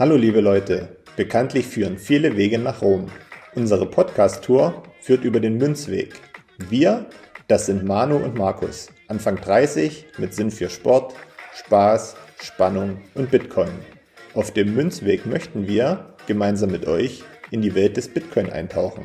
[0.00, 3.08] Hallo liebe Leute, bekanntlich führen viele Wege nach Rom.
[3.54, 6.14] Unsere Podcast-Tour führt über den Münzweg.
[6.70, 7.04] Wir,
[7.48, 11.12] das sind Manu und Markus, Anfang 30 mit Sinn für Sport,
[11.54, 13.68] Spaß, Spannung und Bitcoin.
[14.32, 19.04] Auf dem Münzweg möchten wir, gemeinsam mit euch, in die Welt des Bitcoin eintauchen.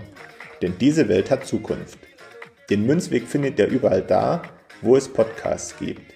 [0.61, 1.99] Denn diese Welt hat Zukunft.
[2.69, 4.43] Den Münzweg findet ihr überall da,
[4.81, 6.13] wo es Podcasts gibt.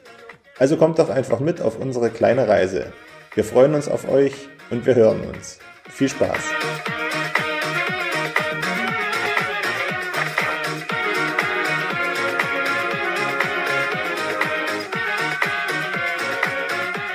[0.57, 2.93] Also kommt doch einfach mit auf unsere kleine Reise.
[3.35, 5.59] Wir freuen uns auf euch und wir hören uns.
[5.89, 6.43] Viel Spaß!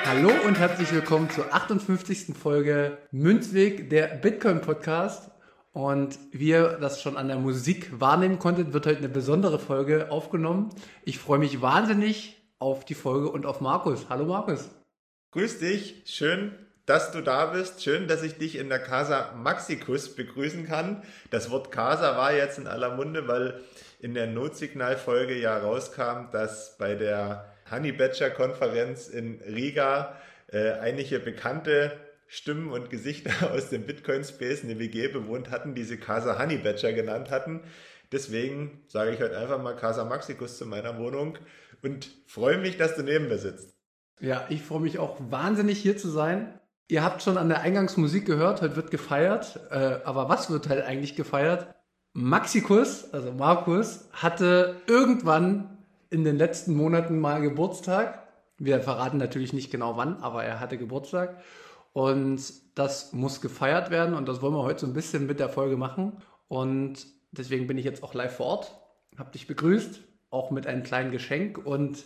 [0.06, 2.34] Hallo und herzlich willkommen zur 58.
[2.36, 5.30] Folge Münzweg, der Bitcoin Podcast.
[5.72, 10.10] Und wie ihr das schon an der Musik wahrnehmen konntet, wird heute eine besondere Folge
[10.12, 10.70] aufgenommen.
[11.04, 14.06] Ich freue mich wahnsinnig auf die Folge und auf Markus.
[14.08, 14.70] Hallo Markus.
[15.32, 16.52] Grüß dich, schön,
[16.86, 17.82] dass du da bist.
[17.82, 21.02] Schön, dass ich dich in der Casa Maxicus begrüßen kann.
[21.30, 23.60] Das Wort Casa war jetzt in aller Munde, weil
[24.00, 30.16] in der Notsignal-Folge ja rauskam, dass bei der Honey Badger Konferenz in Riga
[30.48, 31.92] äh, einige bekannte
[32.26, 36.92] Stimmen und Gesichter aus dem Bitcoin-Space eine WG bewohnt hatten, die sie Casa Honey Badger
[36.92, 37.62] genannt hatten.
[38.12, 41.38] Deswegen sage ich heute einfach mal Casa Maxicus zu meiner Wohnung
[41.82, 43.74] und freue mich, dass du neben mir sitzt.
[44.20, 46.60] Ja, ich freue mich auch wahnsinnig hier zu sein.
[46.88, 49.58] Ihr habt schon an der Eingangsmusik gehört, heute wird gefeiert.
[49.70, 51.74] Äh, aber was wird halt eigentlich gefeiert?
[52.12, 55.78] Maxikus, also Markus, hatte irgendwann
[56.10, 58.22] in den letzten Monaten mal Geburtstag.
[58.58, 61.40] Wir verraten natürlich nicht genau wann, aber er hatte Geburtstag.
[61.92, 62.40] Und
[62.74, 65.76] das muss gefeiert werden und das wollen wir heute so ein bisschen mit der Folge
[65.76, 66.18] machen.
[66.48, 68.78] Und deswegen bin ich jetzt auch live vor Ort,
[69.16, 70.00] habe dich begrüßt,
[70.30, 71.58] auch mit einem kleinen Geschenk.
[71.58, 72.04] Und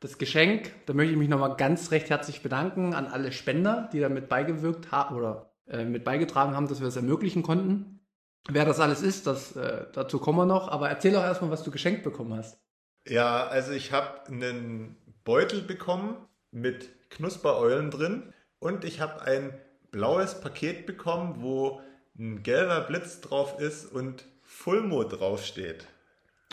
[0.00, 4.00] das Geschenk, da möchte ich mich nochmal ganz recht herzlich bedanken an alle Spender, die
[4.00, 8.00] damit beigewirkt haben oder äh, mit beigetragen haben, dass wir es ermöglichen konnten.
[8.48, 10.68] Wer das alles ist, das, äh, dazu kommen wir noch.
[10.68, 12.58] Aber erzähl doch erstmal, was du geschenkt bekommen hast.
[13.06, 16.16] Ja, also ich habe einen Beutel bekommen
[16.50, 19.52] mit Knuspereulen drin und ich habe ein
[19.90, 21.80] blaues Paket bekommen, wo
[22.18, 25.86] ein gelber Blitz drauf ist und Fulmo draufsteht.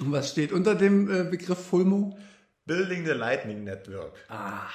[0.02, 2.18] Und was steht unter dem äh, Begriff Fulmo?
[2.68, 4.14] Building the Lightning Network.
[4.30, 4.68] Ah,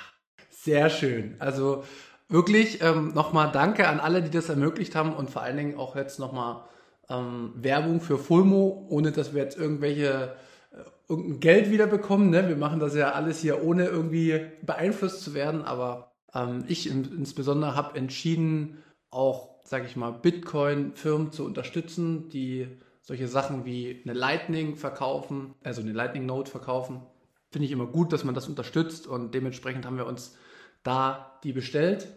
[0.50, 1.36] sehr schön.
[1.38, 1.84] Also
[2.28, 5.94] wirklich ähm, nochmal danke an alle, die das ermöglicht haben und vor allen Dingen auch
[5.94, 6.64] jetzt nochmal
[7.10, 10.34] ähm, Werbung für Fulmo, ohne dass wir jetzt irgendwelche
[10.72, 10.76] äh,
[11.08, 12.30] irgendein Geld wiederbekommen.
[12.30, 12.48] Ne?
[12.48, 17.76] Wir machen das ja alles hier ohne irgendwie beeinflusst zu werden, aber ähm, ich insbesondere
[17.76, 22.66] habe entschieden, auch, sage ich mal, Bitcoin-Firmen zu unterstützen, die
[23.02, 27.02] solche Sachen wie eine Lightning verkaufen, also eine Lightning Note verkaufen.
[27.52, 30.36] Finde ich immer gut, dass man das unterstützt und dementsprechend haben wir uns
[30.82, 32.08] da die bestellt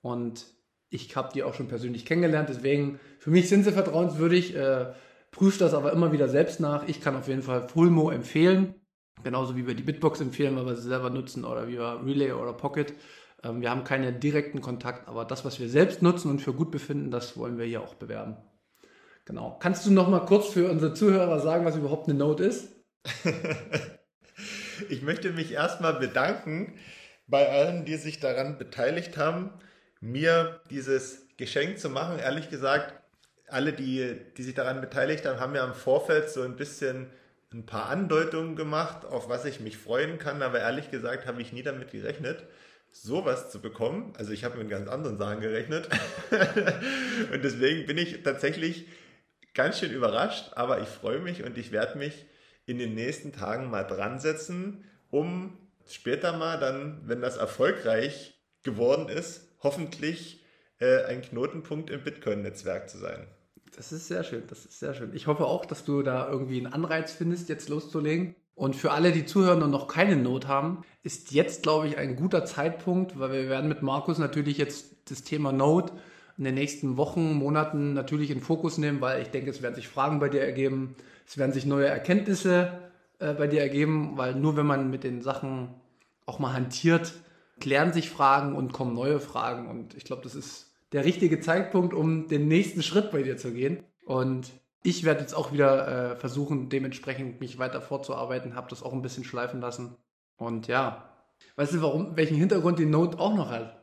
[0.00, 0.46] und
[0.88, 4.54] ich habe die auch schon persönlich kennengelernt, deswegen für mich sind sie vertrauenswürdig.
[4.54, 4.94] Äh,
[5.30, 6.86] prüft das aber immer wieder selbst nach.
[6.88, 8.74] Ich kann auf jeden Fall Fulmo empfehlen,
[9.22, 12.32] genauso wie wir die Bitbox empfehlen, weil wir sie selber nutzen oder wie wir Relay
[12.32, 12.94] oder Pocket.
[13.42, 16.70] Ähm, wir haben keinen direkten Kontakt, aber das, was wir selbst nutzen und für gut
[16.70, 18.36] befinden, das wollen wir hier auch bewerben.
[19.24, 19.58] Genau.
[19.60, 22.72] Kannst du noch mal kurz für unsere Zuhörer sagen, was überhaupt eine Note ist?
[24.88, 26.78] ich möchte mich erstmal bedanken
[27.26, 29.50] bei allen, die sich daran beteiligt haben,
[30.00, 32.18] mir dieses Geschenk zu machen.
[32.18, 32.94] Ehrlich gesagt,
[33.48, 37.10] alle, die, die sich daran beteiligt haben, haben ja im Vorfeld so ein bisschen
[37.52, 41.52] ein paar Andeutungen gemacht, auf was ich mich freuen kann, aber ehrlich gesagt habe ich
[41.52, 42.44] nie damit gerechnet
[42.90, 44.12] sowas zu bekommen.
[44.18, 45.88] Also ich habe mit ganz anderen Sachen gerechnet.
[47.32, 48.86] und deswegen bin ich tatsächlich
[49.54, 52.26] ganz schön überrascht, aber ich freue mich und ich werde mich
[52.68, 55.56] in den nächsten Tagen mal dran setzen, um
[55.86, 60.44] später mal dann, wenn das erfolgreich geworden ist, hoffentlich
[60.78, 63.26] äh, ein Knotenpunkt im Bitcoin-Netzwerk zu sein.
[63.74, 65.14] Das ist sehr schön, das ist sehr schön.
[65.14, 68.34] Ich hoffe auch, dass du da irgendwie einen Anreiz findest, jetzt loszulegen.
[68.54, 72.16] Und für alle, die zuhören und noch keine Not haben, ist jetzt, glaube ich, ein
[72.16, 75.92] guter Zeitpunkt, weil wir werden mit Markus natürlich jetzt das Thema Note
[76.36, 79.88] in den nächsten Wochen, Monaten natürlich in Fokus nehmen, weil ich denke, es werden sich
[79.88, 80.96] Fragen bei dir ergeben,
[81.28, 82.72] es werden sich neue Erkenntnisse
[83.18, 85.74] äh, bei dir ergeben, weil nur wenn man mit den Sachen
[86.24, 87.12] auch mal hantiert,
[87.60, 89.68] klären sich Fragen und kommen neue Fragen.
[89.68, 93.52] Und ich glaube, das ist der richtige Zeitpunkt, um den nächsten Schritt bei dir zu
[93.52, 93.84] gehen.
[94.06, 94.50] Und
[94.82, 99.02] ich werde jetzt auch wieder äh, versuchen, dementsprechend mich weiter vorzuarbeiten, habe das auch ein
[99.02, 99.96] bisschen schleifen lassen.
[100.38, 101.10] Und ja,
[101.56, 103.76] weißt du, warum, welchen Hintergrund die Note auch noch hat?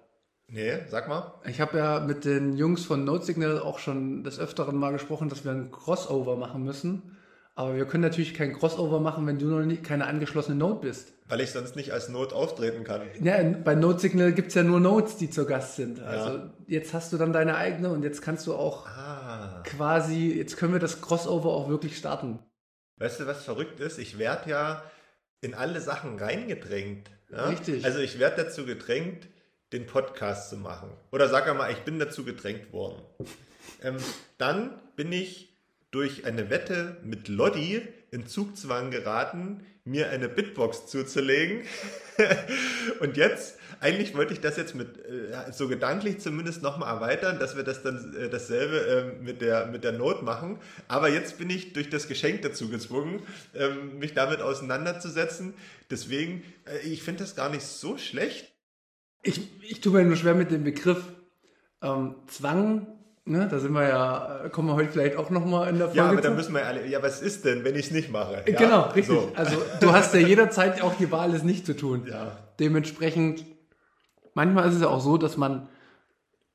[0.47, 1.35] Nee, sag mal.
[1.47, 5.29] Ich habe ja mit den Jungs von Note Signal auch schon des Öfteren mal gesprochen,
[5.29, 7.14] dass wir ein Crossover machen müssen.
[7.57, 11.13] Aber wir können natürlich kein Crossover machen, wenn du noch nicht, keine angeschlossene Node bist.
[11.27, 13.01] Weil ich sonst nicht als Node auftreten kann.
[13.21, 16.01] Ja, bei Node Signal gibt es ja nur Nodes, die zu Gast sind.
[16.01, 16.53] Also ja.
[16.67, 19.63] jetzt hast du dann deine eigene und jetzt kannst du auch ah.
[19.65, 22.39] quasi, jetzt können wir das Crossover auch wirklich starten.
[22.97, 23.99] Weißt du, was verrückt ist?
[23.99, 24.83] Ich werde ja
[25.39, 27.09] in alle Sachen reingedrängt.
[27.31, 27.45] Ja?
[27.45, 27.85] Richtig.
[27.85, 29.27] Also ich werde dazu gedrängt,
[29.71, 30.89] den Podcast zu machen.
[31.11, 33.01] Oder sag einmal, ich bin dazu gedrängt worden.
[33.81, 33.97] ähm,
[34.37, 35.54] dann bin ich
[35.95, 37.81] durch eine Wette mit Lodi
[38.11, 41.61] in Zugzwang geraten, mir eine Bitbox zuzulegen.
[42.99, 47.55] und jetzt, eigentlich wollte ich das jetzt mit, äh, so gedanklich zumindest nochmal erweitern, dass
[47.55, 50.59] wir das dann äh, dasselbe äh, mit, der, mit der Not machen.
[50.89, 53.21] Aber jetzt bin ich durch das Geschenk dazu gezwungen,
[53.53, 55.53] ähm, mich damit auseinanderzusetzen.
[55.89, 58.53] Deswegen, äh, ich finde das gar nicht so schlecht.
[59.23, 61.01] Ich, ich tue mir nur schwer mit dem Begriff
[61.81, 62.94] ähm, Zwang
[63.27, 65.97] Ne, da sind wir ja, kommen wir heute vielleicht auch nochmal in der Folge.
[65.97, 68.43] Ja, aber da müssen wir alle, ja, was ist denn, wenn ich es nicht mache?
[68.45, 69.15] Ja, genau, richtig.
[69.15, 69.31] So.
[69.33, 72.05] Also du hast ja jederzeit auch die Wahl, es nicht zu tun.
[72.07, 72.37] Ja.
[72.59, 73.43] Dementsprechend,
[74.35, 75.67] manchmal ist es ja auch so, dass man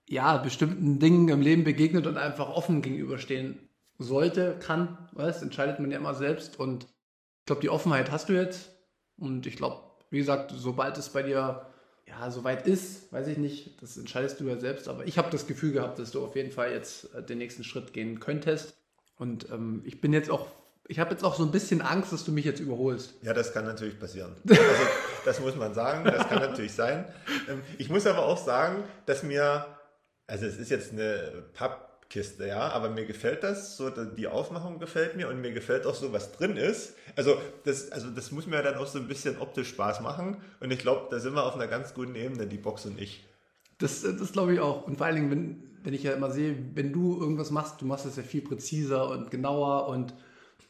[0.09, 3.69] ja bestimmten Dingen im Leben begegnet und einfach offen gegenüberstehen
[3.99, 4.97] sollte, kann.
[5.11, 6.61] Was entscheidet man ja immer selbst.
[6.61, 8.71] Und ich glaube, die Offenheit hast du jetzt.
[9.19, 11.67] Und ich glaube, wie gesagt, sobald es bei dir
[12.11, 15.47] ja, soweit ist, weiß ich nicht, das entscheidest du ja selbst, aber ich habe das
[15.47, 18.75] Gefühl gehabt, dass du auf jeden Fall jetzt äh, den nächsten Schritt gehen könntest.
[19.17, 20.49] Und ähm, ich bin jetzt auch,
[20.89, 23.15] ich habe jetzt auch so ein bisschen Angst, dass du mich jetzt überholst.
[23.23, 24.35] Ja, das kann natürlich passieren.
[24.49, 24.63] Also,
[25.25, 27.05] das muss man sagen, das kann natürlich sein.
[27.49, 29.67] Ähm, ich muss aber auch sagen, dass mir,
[30.27, 34.81] also es ist jetzt eine Papp Kiste, ja, aber mir gefällt das, so die Aufmachung
[34.81, 36.97] gefällt mir und mir gefällt auch so, was drin ist.
[37.15, 40.73] Also das, also das muss mir dann auch so ein bisschen optisch Spaß machen und
[40.73, 43.25] ich glaube, da sind wir auf einer ganz guten Ebene, die Box und ich.
[43.79, 46.57] Das, das glaube ich auch und vor allen Dingen, wenn, wenn ich ja immer sehe,
[46.75, 50.13] wenn du irgendwas machst, du machst es ja viel präziser und genauer und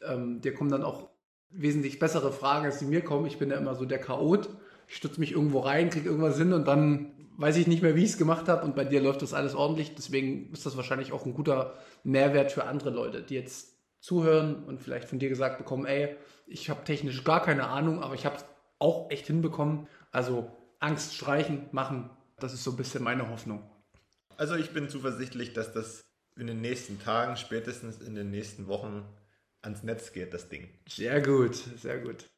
[0.06, 1.08] ähm, dir kommen dann auch
[1.48, 3.26] wesentlich bessere Fragen, als die mir kommen.
[3.26, 4.50] Ich bin ja immer so der Chaot.
[4.88, 8.04] Ich stütze mich irgendwo rein, kriege irgendwas hin und dann weiß ich nicht mehr, wie
[8.04, 9.94] ich es gemacht habe und bei dir läuft das alles ordentlich.
[9.94, 14.81] Deswegen ist das wahrscheinlich auch ein guter Mehrwert für andere Leute, die jetzt zuhören und
[14.81, 16.16] vielleicht von dir gesagt bekommen, ey,
[16.46, 18.44] ich habe technisch gar keine Ahnung, aber ich habe es
[18.78, 19.87] auch echt hinbekommen.
[20.10, 20.50] Also
[20.81, 23.62] Angst streichen, machen, das ist so ein bisschen meine Hoffnung.
[24.37, 26.04] Also ich bin zuversichtlich, dass das
[26.37, 29.04] in den nächsten Tagen, spätestens in den nächsten Wochen
[29.62, 30.69] ans Netz geht, das Ding.
[30.88, 32.28] Sehr gut, sehr gut.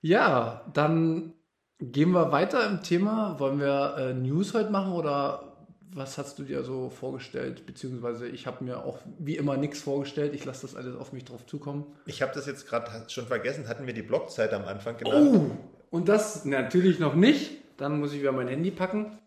[0.00, 1.34] Ja, dann
[1.78, 3.38] Gehen wir weiter im Thema.
[3.38, 5.52] Wollen wir äh, News heute machen oder
[5.92, 7.66] was hast du dir so vorgestellt?
[7.66, 10.34] Beziehungsweise ich habe mir auch wie immer nichts vorgestellt.
[10.34, 11.86] Ich lasse das alles auf mich drauf zukommen.
[12.06, 13.68] Ich habe das jetzt gerade schon vergessen.
[13.68, 15.30] Hatten wir die Blockzeit am Anfang genannt?
[15.34, 15.50] Oh,
[15.90, 17.52] und das natürlich noch nicht.
[17.76, 19.18] Dann muss ich wieder mein Handy packen.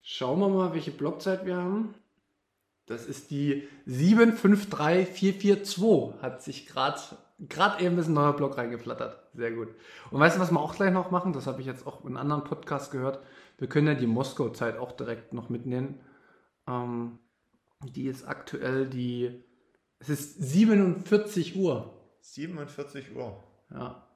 [0.00, 1.94] Schauen wir mal, welche Blockzeit wir haben.
[2.86, 6.22] Das ist die 753442.
[6.22, 6.98] Hat sich gerade
[7.48, 9.18] gerade eben ist ein neuer Blog reingeflattert.
[9.34, 9.68] Sehr gut.
[10.10, 11.32] Und weißt du, was wir auch gleich noch machen?
[11.32, 13.20] Das habe ich jetzt auch in anderen Podcast gehört.
[13.58, 16.00] Wir können ja die Moskau-Zeit auch direkt noch mitnehmen.
[16.68, 17.18] Ähm,
[17.82, 19.44] die ist aktuell die.
[19.98, 21.94] Es ist 47 Uhr.
[22.20, 23.42] 47 Uhr.
[23.70, 24.06] Ja.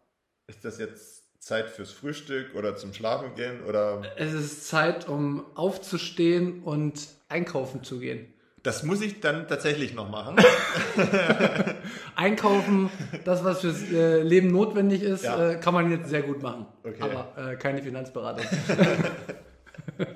[0.46, 4.02] Ist das jetzt Zeit fürs Frühstück oder zum Schlafen gehen oder?
[4.16, 8.32] Es ist Zeit, um aufzustehen und einkaufen zu gehen.
[8.68, 10.36] Das muss ich dann tatsächlich noch machen.
[12.16, 12.90] Einkaufen,
[13.24, 15.52] das, was fürs äh, Leben notwendig ist, ja.
[15.52, 16.66] äh, kann man jetzt sehr gut machen.
[16.84, 17.00] Okay.
[17.00, 18.44] Aber äh, keine Finanzberatung.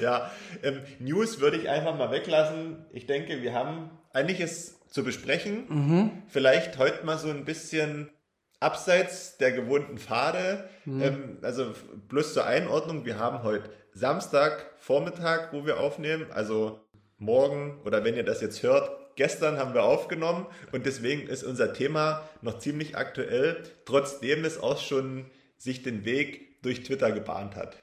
[0.00, 0.28] ja,
[0.64, 2.84] ähm, News würde ich einfach mal weglassen.
[2.90, 5.66] Ich denke, wir haben einiges zu besprechen.
[5.68, 6.10] Mhm.
[6.26, 8.10] Vielleicht heute mal so ein bisschen
[8.58, 10.68] abseits der gewohnten Pfade.
[10.84, 11.00] Mhm.
[11.00, 11.74] Ähm, also
[12.08, 16.26] bloß zur Einordnung, wir haben heute Samstag Vormittag, wo wir aufnehmen.
[16.32, 16.80] Also
[17.20, 21.72] morgen oder wenn ihr das jetzt hört, gestern haben wir aufgenommen und deswegen ist unser
[21.72, 27.82] Thema noch ziemlich aktuell, trotzdem es auch schon sich den Weg durch Twitter gebahnt hat.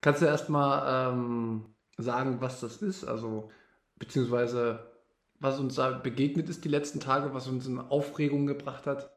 [0.00, 3.04] Kannst du erstmal ähm, sagen, was das ist?
[3.04, 3.50] Also,
[3.96, 4.90] beziehungsweise
[5.38, 9.10] was uns da begegnet ist die letzten Tage, was uns in Aufregung gebracht hat?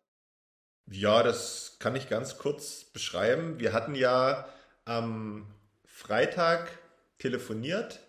[0.90, 3.60] Ja, das kann ich ganz kurz beschreiben.
[3.60, 4.48] Wir hatten ja
[4.86, 5.48] am
[5.86, 6.80] Freitag
[7.18, 8.02] telefoniert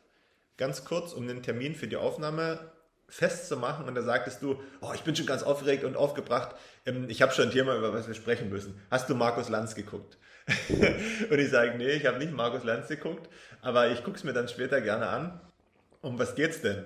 [0.57, 2.73] ganz kurz, um den Termin für die Aufnahme
[3.09, 3.87] festzumachen.
[3.87, 6.57] Und da sagtest du, oh, ich bin schon ganz aufgeregt und aufgebracht.
[6.87, 8.81] Ähm, ich habe schon ein Thema, über was wir sprechen müssen.
[8.91, 10.19] Hast du Markus Lanz geguckt?
[11.31, 13.31] und ich sage, nee, ich habe nicht Markus Lanz geguckt,
[13.63, 15.41] aber ich gucke es mir dann später gerne an.
[16.03, 16.85] Um was geht's denn?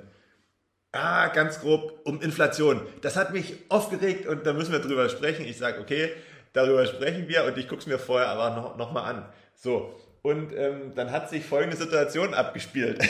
[0.93, 2.87] Ah, ganz grob um Inflation.
[3.03, 5.45] Das hat mich aufgeregt und da müssen wir drüber sprechen.
[5.45, 6.13] Ich sage, okay,
[6.53, 9.29] darüber sprechen wir und ich gucke es mir vorher aber noch, noch an.
[9.55, 13.03] So, Und ähm, dann hat sich folgende Situation abgespielt.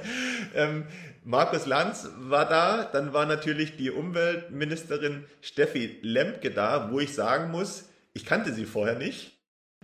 [0.54, 0.86] ähm,
[1.24, 7.50] Markus Lanz war da, dann war natürlich die Umweltministerin Steffi Lemke da, wo ich sagen
[7.50, 9.32] muss, ich kannte sie vorher nicht.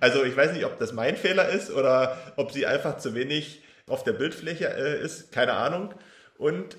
[0.01, 3.63] Also ich weiß nicht, ob das mein Fehler ist oder ob sie einfach zu wenig
[3.87, 5.95] auf der Bildfläche äh, ist, keine Ahnung.
[6.39, 6.77] Und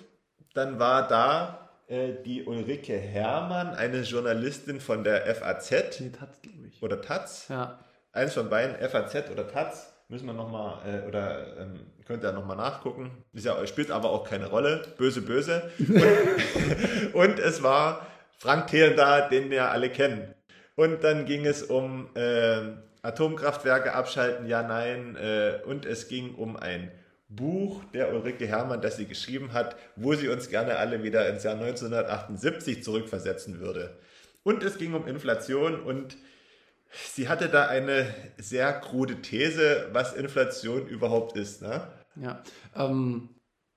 [0.53, 5.99] dann war da äh, die Ulrike Herrmann, eine Journalistin von der FAZ.
[5.99, 6.81] Nee, Taz, glaube ich.
[6.81, 7.47] Oder Taz.
[7.49, 7.79] Ja.
[8.13, 9.91] Eins von beiden, FAZ oder Taz.
[10.07, 13.09] Müssen wir nochmal, äh, oder ähm, könnt ihr nochmal nachgucken.
[13.33, 14.83] Ist ja, spielt aber auch keine Rolle.
[14.97, 15.71] Böse, böse.
[17.13, 18.05] Und, und es war
[18.37, 20.33] Frank Thelen da, den wir alle kennen.
[20.75, 22.61] Und dann ging es um äh,
[23.01, 25.15] Atomkraftwerke abschalten, ja, nein.
[25.15, 26.91] Äh, und es ging um ein
[27.29, 31.43] Buch der Ulrike Herrmann, das sie geschrieben hat, wo sie uns gerne alle wieder ins
[31.43, 33.97] Jahr 1978 zurückversetzen würde.
[34.43, 36.17] Und es ging um Inflation und
[36.93, 41.61] sie hatte da eine sehr krude These, was Inflation überhaupt ist.
[41.61, 41.87] Ne?
[42.15, 42.43] Ja,
[42.75, 43.29] ähm,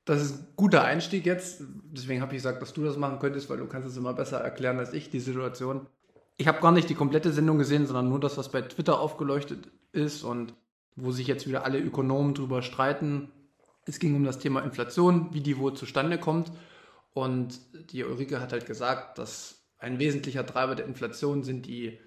[0.05, 1.63] das ist ein guter Einstieg jetzt.
[1.93, 4.39] Deswegen habe ich gesagt, dass du das machen könntest, weil du kannst es immer besser
[4.39, 5.87] erklären als ich, die Situation.
[6.37, 9.69] Ich habe gar nicht die komplette Sendung gesehen, sondern nur das, was bei Twitter aufgeleuchtet
[9.93, 10.55] ist und
[10.95, 13.33] wo sich jetzt wieder alle Ökonomen drüber streiten.
[13.87, 16.53] Es ging um das Thema Inflation, wie die wohl zustande kommt.
[17.15, 17.59] Und
[17.91, 21.99] die Ulrike hat halt gesagt, dass ein wesentlicher Treiber der Inflation sind die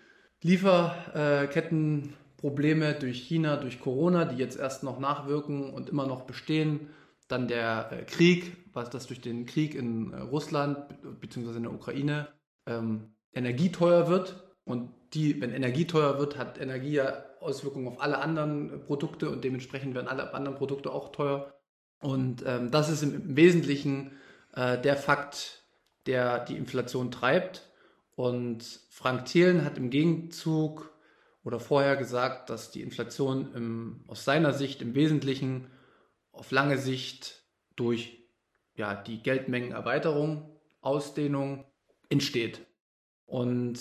[0.44, 6.90] Lieferkettenprobleme durch China, durch Corona, die jetzt erst noch nachwirken und immer noch bestehen.
[7.28, 10.80] Dann der äh, Krieg, was das durch den Krieg in äh, Russland
[11.20, 11.58] bzw.
[11.58, 12.30] in der Ukraine
[12.66, 14.44] ähm, Energie teuer wird.
[14.64, 19.44] Und die, wenn Energie teuer wird, hat Energie ja Auswirkungen auf alle anderen Produkte und
[19.44, 21.54] dementsprechend werden alle anderen Produkte auch teuer.
[22.02, 24.12] Und ähm, das ist im, Wesentlichen
[24.54, 25.64] äh, der Fakt,
[26.06, 27.69] der die Inflation treibt.
[28.20, 30.94] Und Frank Thelen hat im Gegenzug
[31.46, 35.68] oder vorher gesagt, dass die Inflation im, aus seiner Sicht im Wesentlichen
[36.34, 37.46] auf lange Sicht
[37.78, 38.28] durch
[38.76, 41.64] ja, die Geldmengenerweiterung, Ausdehnung
[42.10, 42.60] entsteht.
[43.26, 43.80] Und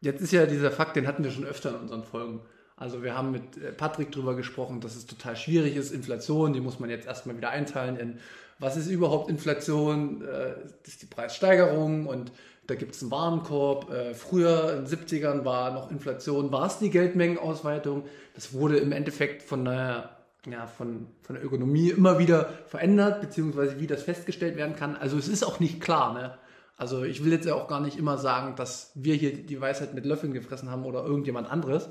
[0.00, 2.42] jetzt ist ja dieser Fakt, den hatten wir schon öfter in unseren Folgen.
[2.76, 5.90] Also wir haben mit äh, Patrick darüber gesprochen, dass es total schwierig ist.
[5.90, 8.20] Inflation, die muss man jetzt erstmal wieder einteilen in,
[8.60, 10.22] was ist überhaupt Inflation?
[10.22, 10.54] Äh,
[10.84, 12.30] ist die Preissteigerung und
[12.70, 13.90] da gibt es einen Warenkorb.
[13.90, 18.04] Äh, früher in den 70ern war noch Inflation, war es die Geldmengenausweitung.
[18.34, 23.80] Das wurde im Endeffekt von der, ja, von, von der Ökonomie immer wieder verändert, beziehungsweise
[23.80, 24.96] wie das festgestellt werden kann.
[24.96, 26.14] Also es ist auch nicht klar.
[26.14, 26.38] Ne?
[26.76, 29.92] Also ich will jetzt ja auch gar nicht immer sagen, dass wir hier die Weisheit
[29.92, 31.90] mit Löffeln gefressen haben oder irgendjemand anderes.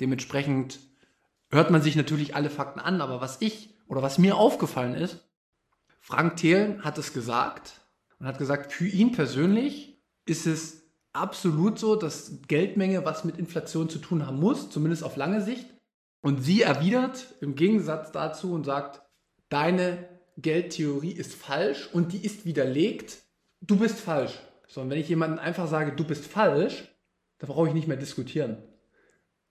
[0.00, 0.78] Dementsprechend
[1.50, 5.28] hört man sich natürlich alle Fakten an, aber was ich oder was mir aufgefallen ist,
[6.00, 7.80] Frank Thelen hat es gesagt
[8.20, 9.93] und hat gesagt, für ihn persönlich
[10.26, 15.16] ist es absolut so, dass Geldmenge was mit Inflation zu tun haben muss, zumindest auf
[15.16, 15.66] lange Sicht.
[16.20, 19.02] Und sie erwidert im Gegensatz dazu und sagt,
[19.48, 23.18] deine Geldtheorie ist falsch und die ist widerlegt.
[23.60, 24.38] Du bist falsch.
[24.66, 26.84] So, und wenn ich jemandem einfach sage, du bist falsch,
[27.38, 28.56] dann brauche ich nicht mehr diskutieren.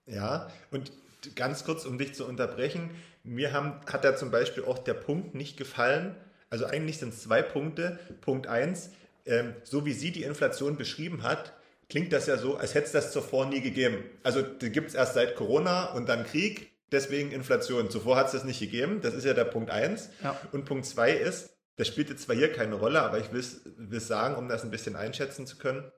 [0.06, 0.92] Ja, und
[1.34, 2.90] ganz kurz, um dich zu unterbrechen,
[3.22, 6.14] mir haben, hat da zum Beispiel auch der Punkt nicht gefallen.
[6.50, 7.98] Also eigentlich sind es zwei Punkte.
[8.20, 8.90] Punkt eins,
[9.26, 11.52] ähm, so wie sie die Inflation beschrieben hat,
[11.88, 14.04] klingt das ja so, als hätte es das zuvor nie gegeben.
[14.22, 17.90] Also die gibt es erst seit Corona und dann Krieg, deswegen Inflation.
[17.90, 19.00] Zuvor hat es das nicht gegeben.
[19.02, 20.10] Das ist ja der Punkt eins.
[20.22, 20.40] Ja.
[20.52, 24.08] Und Punkt zwei ist, das spielt jetzt zwar hier keine Rolle, aber ich will es
[24.08, 25.90] sagen, um das ein bisschen einschätzen zu können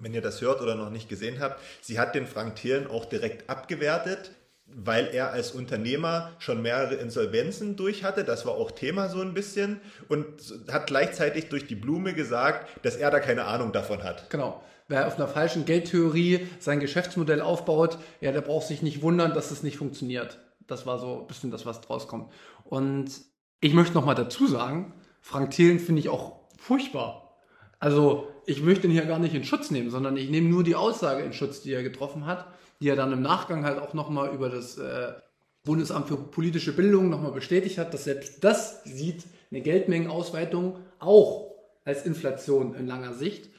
[0.00, 3.04] wenn ihr das hört oder noch nicht gesehen habt, sie hat den Frank Thelen auch
[3.04, 4.32] direkt abgewertet,
[4.74, 8.24] weil er als Unternehmer schon mehrere Insolvenzen durch hatte.
[8.24, 10.26] Das war auch Thema so ein bisschen und
[10.70, 14.30] hat gleichzeitig durch die Blume gesagt, dass er da keine Ahnung davon hat.
[14.30, 14.62] Genau.
[14.88, 19.52] Wer auf einer falschen Geldtheorie sein Geschäftsmodell aufbaut, ja, der braucht sich nicht wundern, dass
[19.52, 20.38] es nicht funktioniert.
[20.66, 22.32] Das war so ein bisschen das, was draus kommt.
[22.64, 23.10] Und
[23.60, 27.36] ich möchte noch mal dazu sagen, Frank Thelen finde ich auch furchtbar.
[27.78, 30.74] Also ich möchte ihn hier gar nicht in Schutz nehmen, sondern ich nehme nur die
[30.74, 32.46] Aussage in Schutz, die er getroffen hat,
[32.80, 35.12] die er dann im Nachgang halt auch nochmal über das äh,
[35.64, 42.06] Bundesamt für politische Bildung nochmal bestätigt hat, dass selbst das sieht eine Geldmengenausweitung auch als
[42.06, 43.50] Inflation in langer Sicht.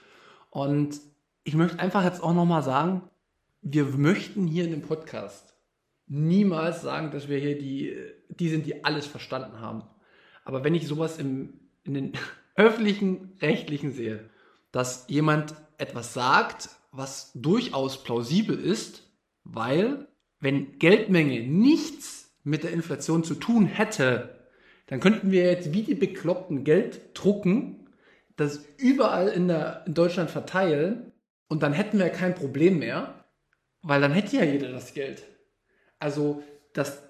[0.49, 0.99] Und
[1.43, 3.03] ich möchte einfach jetzt auch nochmal sagen,
[3.61, 5.55] wir möchten hier in dem Podcast
[6.07, 7.95] niemals sagen, dass wir hier die,
[8.29, 9.83] die sind, die alles verstanden haben.
[10.43, 12.13] Aber wenn ich sowas im, in den
[12.55, 14.29] öffentlichen Rechtlichen sehe,
[14.71, 19.10] dass jemand etwas sagt, was durchaus plausibel ist,
[19.43, 20.07] weil
[20.39, 24.48] wenn Geldmenge nichts mit der Inflation zu tun hätte,
[24.88, 27.88] dann könnten wir jetzt wie die Bekloppten Geld drucken,
[28.36, 31.12] das überall in, der, in Deutschland verteilen
[31.48, 33.25] und dann hätten wir kein Problem mehr,
[33.81, 35.24] weil dann hätte ja jeder das Geld.
[36.00, 36.43] Also
[36.74, 37.03] das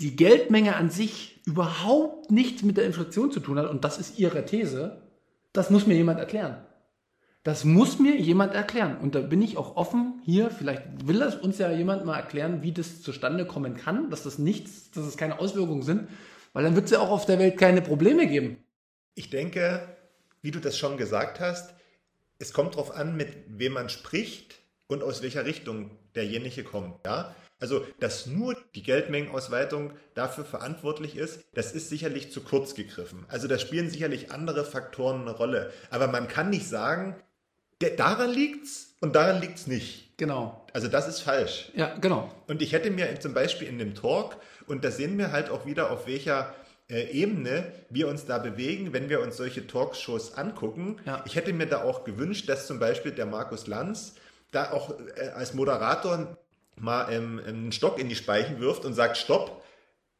[0.00, 4.18] die Geldmenge an sich überhaupt nichts mit der Inflation zu tun hat, und das ist
[4.18, 5.02] ihre These,
[5.52, 6.64] das muss mir jemand erklären.
[7.42, 8.98] Das muss mir jemand erklären.
[8.98, 10.50] Und da bin ich auch offen hier.
[10.50, 14.38] Vielleicht will das uns ja jemand mal erklären, wie das zustande kommen kann, dass das
[14.38, 16.08] nichts, dass es keine Auswirkungen sind.
[16.52, 18.62] Weil dann wird es ja auch auf der Welt keine Probleme geben.
[19.14, 19.96] Ich denke,
[20.42, 21.74] wie du das schon gesagt hast,
[22.38, 24.56] es kommt darauf an, mit wem man spricht
[24.86, 27.06] und aus welcher Richtung derjenige kommt.
[27.06, 27.34] Ja?
[27.58, 33.24] Also, dass nur die Geldmengenausweitung dafür verantwortlich ist, das ist sicherlich zu kurz gegriffen.
[33.28, 35.72] Also, da spielen sicherlich andere Faktoren eine Rolle.
[35.90, 37.16] Aber man kann nicht sagen,
[37.80, 40.16] der, daran liegt's und daran liegt's nicht.
[40.18, 40.66] Genau.
[40.72, 41.70] Also, das ist falsch.
[41.74, 42.30] Ja, genau.
[42.46, 45.66] Und ich hätte mir zum Beispiel in dem Talk, und da sehen wir halt auch
[45.66, 46.54] wieder, auf welcher
[46.90, 50.98] äh, Ebene wir uns da bewegen, wenn wir uns solche Talkshows angucken.
[51.06, 51.22] Ja.
[51.24, 54.14] Ich hätte mir da auch gewünscht, dass zum Beispiel der Markus Lanz
[54.50, 56.36] da auch äh, als Moderator
[56.76, 59.62] mal ähm, einen Stock in die Speichen wirft und sagt, stopp,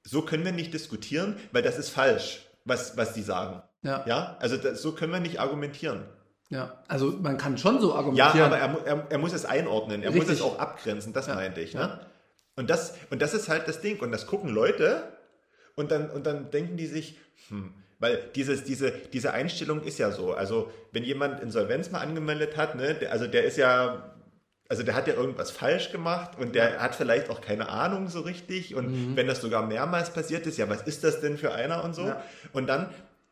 [0.05, 3.63] so können wir nicht diskutieren, weil das ist falsch, was, was die sagen.
[3.83, 4.05] Ja.
[4.07, 4.37] ja?
[4.41, 6.05] Also das, so können wir nicht argumentieren.
[6.51, 8.41] Ja, also man kann schon so Ja, argumentieren.
[8.53, 10.39] aber er, er, er muss es einordnen, er muss Richtig.
[10.39, 11.37] es auch abgrenzen, das Ja.
[11.37, 11.73] meinte ich.
[11.75, 11.87] Ja.
[11.87, 12.01] Ne?
[12.57, 14.01] Und, das, und das ist halt das Ding.
[14.01, 15.05] Und das gucken Leute
[15.77, 17.17] und dann, und dann denken die sich,
[17.49, 20.35] hm, weil dieses, diese, diese Einstellung ist ja so.
[20.35, 24.13] Also wenn jemand Insolvenz mal angemeldet hat, ne, der, also der ist ja,
[24.69, 28.21] also der hat ja irgendwas falsch gemacht und der hat vielleicht auch keine Ahnung so
[28.21, 28.75] richtig.
[28.75, 31.95] Und wenn das sogar mehrmals passiert ist, ja, was ist das denn für einer und
[31.95, 32.07] so?
[32.07, 32.23] Ja.
[32.53, 32.89] Und dann,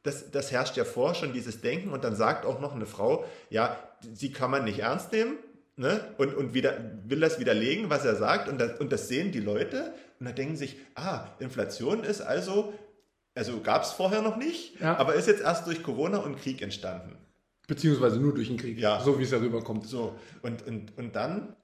[0.09, 1.91] das, das herrscht ja vor, schon dieses Denken.
[1.91, 3.77] Und dann sagt auch noch eine Frau, ja,
[4.15, 5.37] sie kann man nicht ernst nehmen.
[5.77, 6.01] Ne?
[6.19, 6.73] Und, und wieder,
[7.07, 8.49] will das widerlegen, was er sagt.
[8.49, 9.93] Und das, und das sehen die Leute.
[10.19, 12.73] Und dann denken sich, ah, Inflation ist also,
[13.37, 14.97] also gab es vorher noch nicht, Ja.
[14.97, 17.17] aber ist jetzt erst durch Corona und Krieg entstanden.
[17.69, 18.79] Beziehungsweise nur durch den Krieg.
[18.79, 18.99] Ja.
[19.01, 19.87] So wie es ja rüberkommt.
[19.87, 21.55] So, und, und, und dann,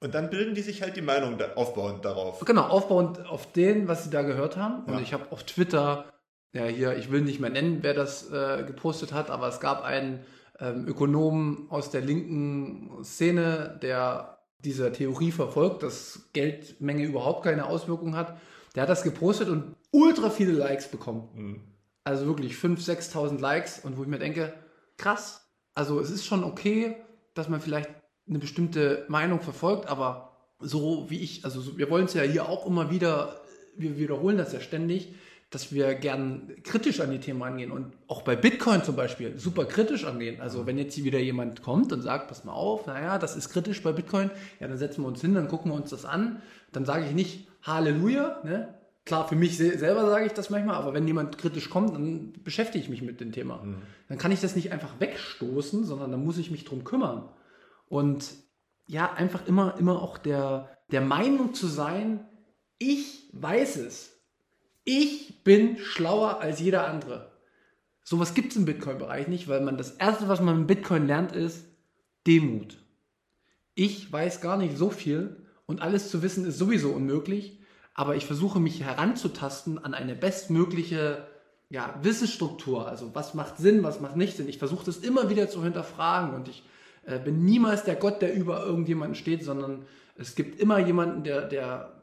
[0.00, 2.40] und dann bilden die sich halt die Meinung da, aufbauend darauf.
[2.40, 4.84] Genau, aufbauend auf den, was sie da gehört haben.
[4.84, 5.00] Und Ja.
[5.00, 6.04] ich habe auf Twitter,
[6.52, 9.82] ja hier, ich will nicht mehr nennen, wer das äh, gepostet hat, aber es gab
[9.82, 10.20] einen
[10.60, 18.16] ähm, Ökonomen aus der linken Szene, der diese Theorie verfolgt, dass Geldmenge überhaupt keine Auswirkung
[18.16, 18.38] hat.
[18.74, 21.28] Der hat das gepostet und ultra viele Likes bekommen.
[21.34, 21.60] Hm.
[22.04, 24.52] Also wirklich 5.000, 6.000 Likes und wo ich mir denke,
[24.96, 25.48] krass.
[25.74, 26.96] Also es ist schon okay,
[27.34, 27.90] dass man vielleicht
[28.28, 32.48] eine bestimmte Meinung verfolgt, aber so wie ich, also so, wir wollen es ja hier
[32.48, 33.40] auch immer wieder,
[33.76, 35.14] wir wiederholen das ja ständig,
[35.52, 39.66] dass wir gern kritisch an die Themen rangehen und auch bei Bitcoin zum Beispiel super
[39.66, 40.40] kritisch angehen.
[40.40, 43.50] Also wenn jetzt hier wieder jemand kommt und sagt, pass mal auf, naja, das ist
[43.50, 46.42] kritisch bei Bitcoin, ja, dann setzen wir uns hin, dann gucken wir uns das an,
[46.72, 48.74] dann sage ich nicht Halleluja, ne?
[49.04, 52.32] Klar, für mich se- selber sage ich das manchmal, aber wenn jemand kritisch kommt, dann
[52.44, 53.60] beschäftige ich mich mit dem Thema.
[54.08, 57.28] Dann kann ich das nicht einfach wegstoßen, sondern dann muss ich mich drum kümmern.
[57.88, 58.32] Und
[58.86, 62.26] ja, einfach immer, immer auch der, der Meinung zu sein,
[62.78, 64.21] ich weiß es.
[64.84, 67.30] Ich bin schlauer als jeder andere.
[68.04, 71.32] Sowas gibt es im Bitcoin-Bereich nicht, weil man das Erste, was man mit Bitcoin lernt,
[71.32, 71.64] ist
[72.26, 72.78] Demut.
[73.74, 77.60] Ich weiß gar nicht so viel und alles zu wissen ist sowieso unmöglich,
[77.94, 81.26] aber ich versuche mich heranzutasten an eine bestmögliche
[81.70, 82.88] ja, Wissensstruktur.
[82.88, 84.48] Also was macht Sinn, was macht nicht Sinn.
[84.48, 86.64] Ich versuche das immer wieder zu hinterfragen und ich
[87.06, 91.42] äh, bin niemals der Gott, der über irgendjemanden steht, sondern es gibt immer jemanden, der,
[91.42, 92.02] der,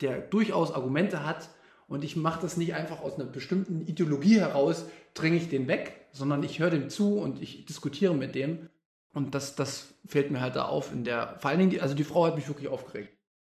[0.00, 1.48] der durchaus Argumente hat
[1.92, 6.06] und ich mache das nicht einfach aus einer bestimmten Ideologie heraus, dränge ich den weg,
[6.12, 8.70] sondern ich höre dem zu und ich diskutiere mit dem.
[9.12, 11.94] Und das, das fällt mir halt da auf in der, vor allen Dingen, die, also
[11.94, 13.14] die Frau hat mich wirklich aufgeregt.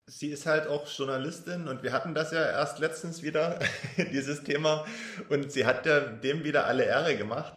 [0.07, 3.59] Sie ist halt auch Journalistin und wir hatten das ja erst letztens wieder,
[4.13, 4.87] dieses Thema.
[5.29, 7.55] Und sie hat ja dem wieder alle Ehre gemacht,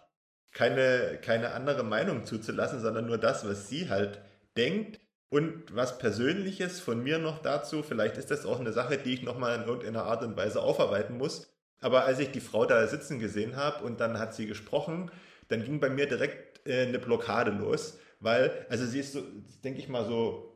[0.52, 4.22] keine, keine andere Meinung zuzulassen, sondern nur das, was sie halt
[4.58, 5.00] denkt.
[5.30, 9.24] Und was Persönliches von mir noch dazu, vielleicht ist das auch eine Sache, die ich
[9.24, 11.48] nochmal in irgendeiner Art und Weise aufarbeiten muss.
[11.82, 15.12] Aber als ich die Frau da sitzen gesehen habe und dann hat sie gesprochen,
[15.50, 19.24] dann ging bei mir direkt äh, eine Blockade los, weil, also sie ist so,
[19.64, 20.55] denke ich mal, so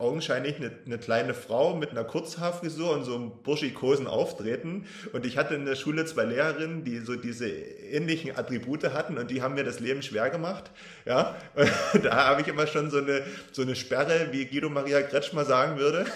[0.00, 4.86] augenscheinlich eine, eine kleine Frau mit einer Kurzhaarfrisur und so einem burschikosen Auftreten.
[5.12, 9.30] Und ich hatte in der Schule zwei Lehrerinnen, die so diese ähnlichen Attribute hatten und
[9.30, 10.70] die haben mir das Leben schwer gemacht.
[11.04, 11.36] Ja,
[11.94, 15.44] und da habe ich immer schon so eine, so eine Sperre, wie Guido Maria Kretschmer
[15.44, 16.06] sagen würde.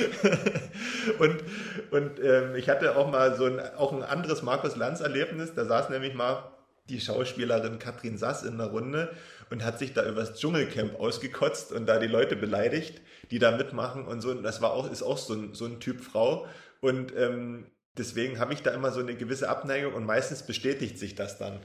[1.18, 1.44] und
[1.90, 5.54] und ähm, ich hatte auch mal so ein, auch ein anderes Markus Lanz-Erlebnis.
[5.54, 6.42] Da saß nämlich mal
[6.88, 9.10] die Schauspielerin Katrin Sass in der Runde
[9.50, 14.06] und hat sich da übers Dschungelcamp ausgekotzt und da die Leute beleidigt, die da mitmachen
[14.06, 14.30] und so.
[14.30, 16.46] Und das war auch, ist auch so ein, so ein Typ Frau.
[16.80, 21.14] Und ähm, deswegen habe ich da immer so eine gewisse Abneigung und meistens bestätigt sich
[21.14, 21.60] das dann.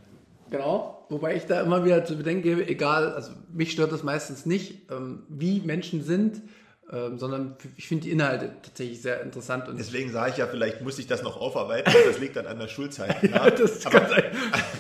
[0.50, 4.46] Genau, wobei ich da immer wieder zu bedenken gebe, egal, also mich stört das meistens
[4.46, 6.42] nicht, ähm, wie Menschen sind,
[6.92, 9.68] ähm, sondern ich finde die Inhalte tatsächlich sehr interessant.
[9.68, 12.58] Und Deswegen sage ich ja, vielleicht muss ich das noch aufarbeiten, das liegt dann an
[12.58, 13.22] der Schulzeit.
[13.30, 14.24] ja, das aber, kann sein.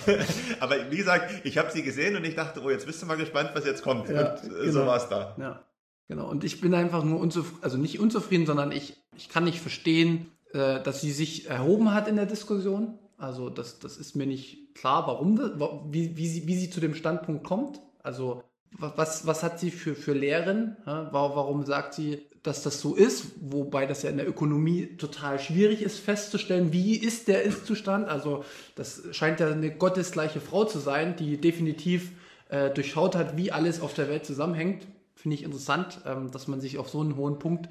[0.59, 3.17] aber wie gesagt, ich habe sie gesehen und ich dachte, oh, jetzt bist du mal
[3.17, 4.09] gespannt, was jetzt kommt.
[4.09, 4.71] Ja, und äh, genau.
[4.71, 5.35] so war es da.
[5.39, 5.63] Ja,
[6.07, 6.27] genau.
[6.27, 10.31] Und ich bin einfach nur unzufrieden, also nicht unzufrieden, sondern ich, ich kann nicht verstehen,
[10.53, 12.97] äh, dass sie sich erhoben hat in der Diskussion.
[13.17, 15.51] Also das, das ist mir nicht klar, warum, das,
[15.91, 17.81] wie, wie, sie, wie sie zu dem Standpunkt kommt.
[18.01, 20.77] Also was, was hat sie für, für Lehren?
[20.85, 23.31] Warum sagt sie, dass das so ist?
[23.41, 28.07] Wobei das ja in der Ökonomie total schwierig ist festzustellen, wie ist der Ist-Zustand.
[28.07, 32.11] Also das scheint ja eine gottesgleiche Frau zu sein, die definitiv
[32.49, 34.87] äh, durchschaut hat, wie alles auf der Welt zusammenhängt.
[35.15, 37.69] Finde ich interessant, ähm, dass man sich auf so einen hohen Punkt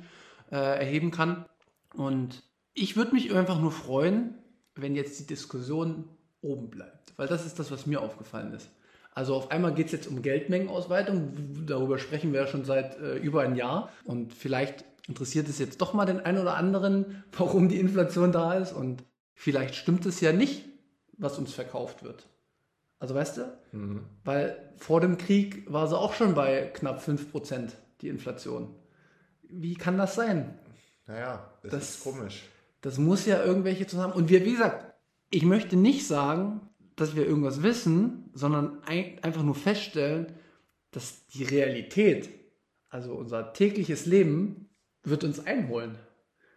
[0.51, 1.47] äh, erheben kann.
[1.95, 2.43] Und
[2.75, 4.35] ich würde mich einfach nur freuen,
[4.75, 6.05] wenn jetzt die Diskussion
[6.43, 7.15] oben bleibt.
[7.17, 8.71] Weil das ist das, was mir aufgefallen ist.
[9.19, 11.67] Also auf einmal geht es jetzt um Geldmengenausweitung.
[11.67, 13.91] Darüber sprechen wir ja schon seit äh, über ein Jahr.
[14.05, 18.55] Und vielleicht interessiert es jetzt doch mal den einen oder anderen, warum die Inflation da
[18.55, 18.73] ist.
[18.73, 19.03] Und
[19.35, 20.67] vielleicht stimmt es ja nicht,
[21.17, 22.29] was uns verkauft wird.
[23.01, 23.59] Also weißt du?
[23.73, 24.05] Mhm.
[24.23, 28.73] Weil vor dem Krieg war sie auch schon bei knapp 5%, die Inflation.
[29.43, 30.57] Wie kann das sein?
[31.09, 32.45] Naja, das, das ist komisch.
[32.83, 34.13] Das muss ja irgendwelche zusammen.
[34.13, 34.95] Und wir, wie gesagt,
[35.31, 36.61] ich möchte nicht sagen,
[37.01, 40.33] dass wir irgendwas wissen, sondern ein, einfach nur feststellen,
[40.91, 42.31] dass die Realität,
[42.89, 44.69] also unser tägliches Leben,
[45.03, 45.99] wird uns einholen.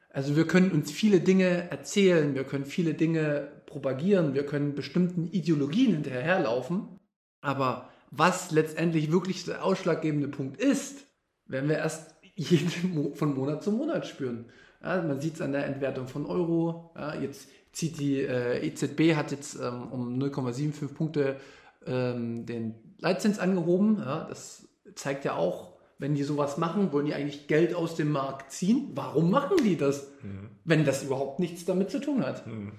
[0.10, 5.28] Also wir können uns viele Dinge erzählen, wir können viele Dinge propagieren, wir können bestimmten
[5.28, 7.00] Ideologien hinterherlaufen,
[7.40, 11.06] aber was letztendlich wirklich der ausschlaggebende Punkt ist,
[11.46, 14.46] werden wir erst jeden, von Monat zu Monat spüren.
[14.84, 16.92] Ja, man sieht es an der Entwertung von Euro.
[16.96, 21.38] Ja, jetzt zieht die äh, EZB hat jetzt ähm, um 0,75 Punkte
[21.86, 23.98] ähm, den Leitzins angehoben.
[23.98, 28.12] Ja, das zeigt ja auch, wenn die sowas machen, wollen die eigentlich Geld aus dem
[28.12, 28.92] Markt ziehen.
[28.96, 30.50] Warum machen die das, mhm.
[30.66, 32.46] wenn das überhaupt nichts damit zu tun hat?
[32.48, 32.74] Mhm.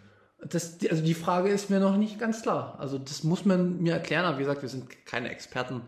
[0.45, 2.79] Das, also die Frage ist mir noch nicht ganz klar.
[2.81, 4.25] Also das muss man mir erklären.
[4.25, 5.83] Aber wie gesagt, wir sind keine Experten.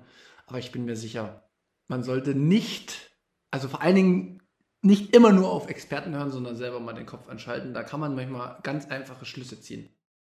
[0.47, 1.43] Aber ich bin mir sicher,
[1.89, 3.17] man sollte nicht,
[3.51, 4.43] also vor allen Dingen
[4.85, 7.73] nicht immer nur auf Experten hören, sondern selber mal den Kopf anschalten.
[7.73, 9.89] Da kann man manchmal ganz einfache Schlüsse ziehen.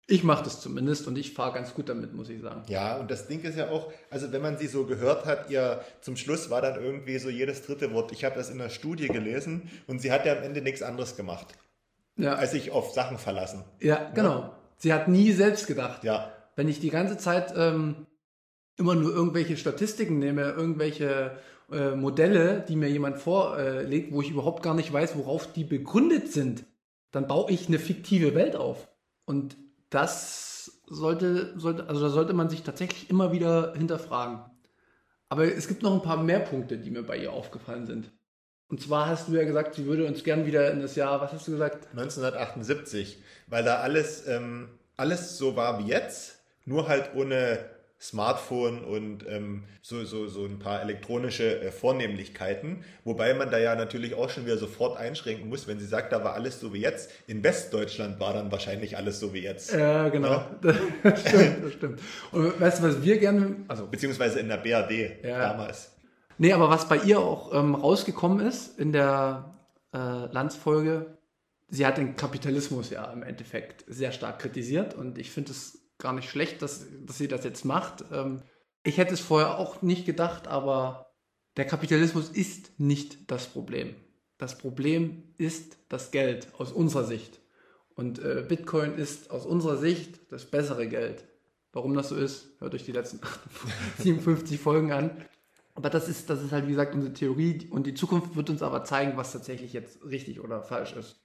[0.10, 2.64] Ich mache das zumindest und ich fahre ganz gut damit, muss ich sagen.
[2.70, 5.82] Ja, und das Ding ist ja auch, also wenn man sie so gehört hat, ihr
[6.00, 8.14] zum Schluss war dann irgendwie so jedes dritte Wort.
[8.14, 11.18] Ich habe das in der Studie gelesen und sie hat ja am Ende nichts anderes
[11.18, 11.48] gemacht,
[12.16, 12.36] ja.
[12.36, 13.66] als sich auf Sachen verlassen.
[13.82, 14.40] Ja, genau.
[14.40, 14.60] Ja.
[14.78, 16.06] Sie hat nie selbst gedacht.
[16.06, 16.32] Ja.
[16.56, 18.08] Wenn ich die ganze Zeit ähm,
[18.78, 21.38] immer nur irgendwelche Statistiken nehme, irgendwelche
[21.72, 26.32] äh, Modelle, die mir jemand vorlegt, wo ich überhaupt gar nicht weiß, worauf die begründet
[26.32, 26.66] sind,
[27.12, 28.88] dann baue ich eine fiktive Welt auf.
[29.26, 29.58] Und
[29.90, 34.40] das sollte, sollte, also da sollte man sich tatsächlich immer wieder hinterfragen.
[35.30, 38.12] Aber es gibt noch ein paar mehr Punkte, die mir bei ihr aufgefallen sind.
[38.70, 41.32] Und zwar hast du ja gesagt, sie würde uns gern wieder in das Jahr, was
[41.32, 41.88] hast du gesagt?
[41.92, 47.60] 1978, weil da alles, ähm, alles so war wie jetzt, nur halt ohne
[48.00, 52.84] Smartphone und ähm, so, so, so ein paar elektronische äh, Vornehmlichkeiten.
[53.04, 56.24] Wobei man da ja natürlich auch schon wieder sofort einschränken muss, wenn sie sagt, da
[56.24, 57.10] war alles so wie jetzt.
[57.26, 59.74] In Westdeutschland war dann wahrscheinlich alles so wie jetzt.
[59.74, 60.30] Ja, genau.
[60.30, 60.50] Ja?
[61.04, 62.02] Das stimmt, das stimmt.
[62.32, 63.56] Und weißt du, was wir gerne.
[63.68, 65.40] Also, Beziehungsweise in der BRD ja.
[65.40, 65.92] damals.
[66.38, 69.56] Nee, aber was bei ihr auch ähm, rausgekommen ist in der
[69.92, 71.18] äh, Landsfolge,
[71.68, 76.14] sie hat den Kapitalismus ja im Endeffekt sehr stark kritisiert und ich finde es gar
[76.14, 78.06] nicht schlecht, dass, dass sie das jetzt macht.
[78.12, 78.42] Ähm,
[78.84, 81.12] ich hätte es vorher auch nicht gedacht, aber
[81.58, 83.96] der Kapitalismus ist nicht das Problem.
[84.38, 87.40] Das Problem ist das Geld aus unserer Sicht.
[87.96, 91.26] Und äh, Bitcoin ist aus unserer Sicht das bessere Geld.
[91.74, 93.20] Warum das so ist, hört euch die letzten
[93.98, 95.26] 57 Folgen an.
[95.74, 97.68] Aber das ist, das ist halt, wie gesagt, unsere Theorie.
[97.70, 101.20] Und die Zukunft wird uns aber zeigen, was tatsächlich jetzt richtig oder falsch ist.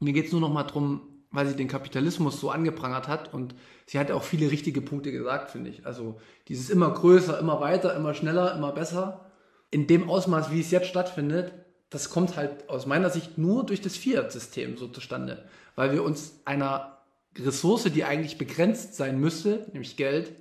[0.00, 3.54] Mir geht es nur noch mal darum, weil sie den Kapitalismus so angeprangert hat und
[3.86, 5.86] sie hat auch viele richtige Punkte gesagt, finde ich.
[5.86, 9.26] Also dieses immer größer, immer weiter, immer schneller, immer besser.
[9.70, 11.52] In dem Ausmaß, wie es jetzt stattfindet,
[11.90, 16.40] das kommt halt aus meiner Sicht nur durch das Fiat-System so zustande, weil wir uns
[16.44, 16.98] einer
[17.38, 20.32] Ressource, die eigentlich begrenzt sein müsste, nämlich Geld,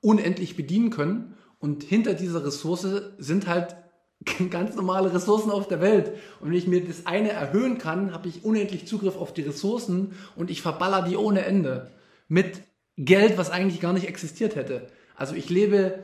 [0.00, 1.34] unendlich bedienen können.
[1.58, 2.86] Und hinter dieser Ressource
[3.18, 3.76] sind halt
[4.50, 6.12] ganz normale Ressourcen auf der Welt.
[6.40, 10.14] Und wenn ich mir das eine erhöhen kann, habe ich unendlich Zugriff auf die Ressourcen
[10.36, 11.90] und ich verballer die ohne Ende.
[12.28, 12.62] Mit
[12.96, 14.88] Geld, was eigentlich gar nicht existiert hätte.
[15.16, 15.98] Also ich lebe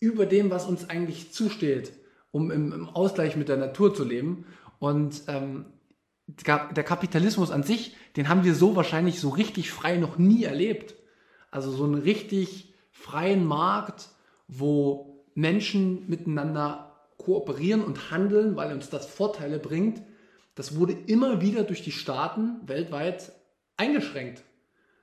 [0.00, 1.92] über dem, was uns eigentlich zusteht,
[2.30, 4.46] um im, im Ausgleich mit der Natur zu leben.
[4.78, 5.66] Und ähm,
[6.26, 10.94] der Kapitalismus an sich, den haben wir so wahrscheinlich so richtig frei noch nie erlebt.
[11.50, 14.08] Also so einen richtig freien Markt,
[14.48, 20.02] wo Menschen miteinander kooperieren und handeln, weil uns das Vorteile bringt,
[20.54, 23.32] das wurde immer wieder durch die Staaten weltweit
[23.76, 24.42] eingeschränkt.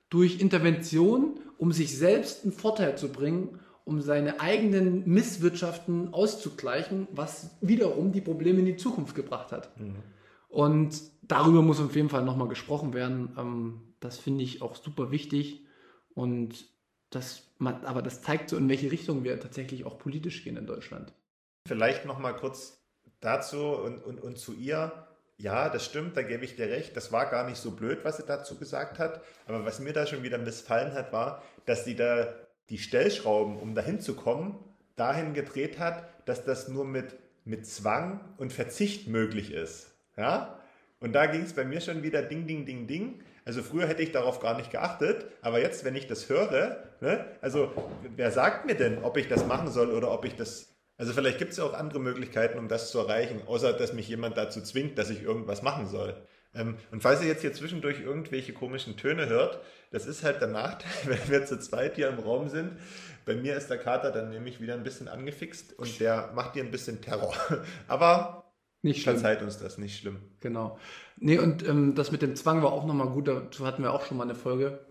[0.09, 7.51] Durch Intervention, um sich selbst einen Vorteil zu bringen, um seine eigenen Misswirtschaften auszugleichen, was
[7.61, 9.79] wiederum die Probleme in die Zukunft gebracht hat.
[9.79, 9.95] Mhm.
[10.49, 13.29] Und darüber muss auf jeden Fall nochmal gesprochen werden.
[13.37, 15.65] Ähm, das finde ich auch super wichtig.
[16.13, 16.65] Und
[17.09, 21.13] das, aber das zeigt so, in welche Richtung wir tatsächlich auch politisch gehen in Deutschland.
[21.65, 22.77] Vielleicht nochmal kurz
[23.21, 24.91] dazu und, und, und zu ihr.
[25.37, 26.95] Ja, das stimmt, da gebe ich dir recht.
[26.95, 29.21] Das war gar nicht so blöd, was sie dazu gesagt hat.
[29.47, 32.33] Aber was mir da schon wieder missfallen hat, war, dass sie da
[32.69, 34.57] die Stellschrauben, um dahin zu kommen,
[34.95, 39.91] dahin gedreht hat, dass das nur mit, mit Zwang und Verzicht möglich ist.
[40.17, 40.59] Ja?
[40.99, 43.21] Und da ging es bei mir schon wieder Ding, Ding, Ding, Ding.
[43.45, 47.25] Also früher hätte ich darauf gar nicht geachtet, aber jetzt, wenn ich das höre, ne,
[47.41, 47.73] also
[48.15, 51.39] wer sagt mir denn, ob ich das machen soll oder ob ich das also vielleicht
[51.39, 54.61] gibt es ja auch andere Möglichkeiten, um das zu erreichen, außer dass mich jemand dazu
[54.61, 56.15] zwingt, dass ich irgendwas machen soll.
[56.55, 59.59] Ähm, und falls ihr jetzt hier zwischendurch irgendwelche komischen Töne hört,
[59.91, 62.73] das ist halt der Nachteil, wenn wir zu zweit hier im Raum sind.
[63.25, 66.63] Bei mir ist der Kater dann nämlich wieder ein bisschen angefixt und der macht dir
[66.63, 67.33] ein bisschen Terror.
[67.87, 68.51] Aber
[68.81, 69.15] nicht schlimm.
[69.15, 70.17] verzeiht uns das, nicht schlimm.
[70.41, 70.77] Genau.
[71.17, 74.05] Nee, und ähm, das mit dem Zwang war auch nochmal gut, dazu hatten wir auch
[74.05, 74.85] schon mal eine Folge.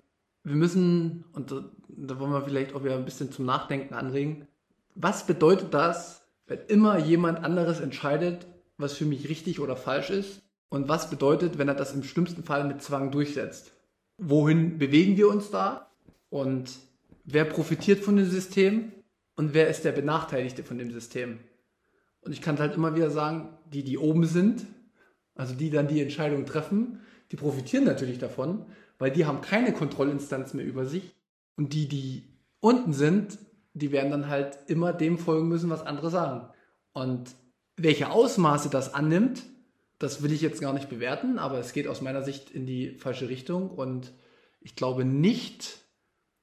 [0.44, 4.48] Wir müssen, und da, da wollen wir vielleicht auch wieder ein bisschen zum Nachdenken anregen,
[4.94, 10.42] was bedeutet das, wenn immer jemand anderes entscheidet, was für mich richtig oder falsch ist?
[10.68, 13.72] Und was bedeutet, wenn er das im schlimmsten Fall mit Zwang durchsetzt?
[14.18, 15.90] Wohin bewegen wir uns da?
[16.30, 16.72] Und
[17.24, 18.92] wer profitiert von dem System?
[19.36, 21.40] Und wer ist der Benachteiligte von dem System?
[22.22, 24.64] Und ich kann halt immer wieder sagen, die, die oben sind,
[25.34, 27.00] also die dann die Entscheidung treffen,
[27.30, 28.66] die profitieren natürlich davon,
[28.98, 31.14] weil die haben keine Kontrollinstanz mehr über sich.
[31.56, 32.24] Und die, die
[32.60, 33.38] unten sind,
[33.74, 36.48] die werden dann halt immer dem folgen müssen, was andere sagen.
[36.92, 37.34] Und
[37.76, 39.44] welche Ausmaße das annimmt,
[39.98, 42.96] das will ich jetzt gar nicht bewerten, aber es geht aus meiner Sicht in die
[42.96, 43.70] falsche Richtung.
[43.70, 44.12] Und
[44.60, 45.78] ich glaube nicht,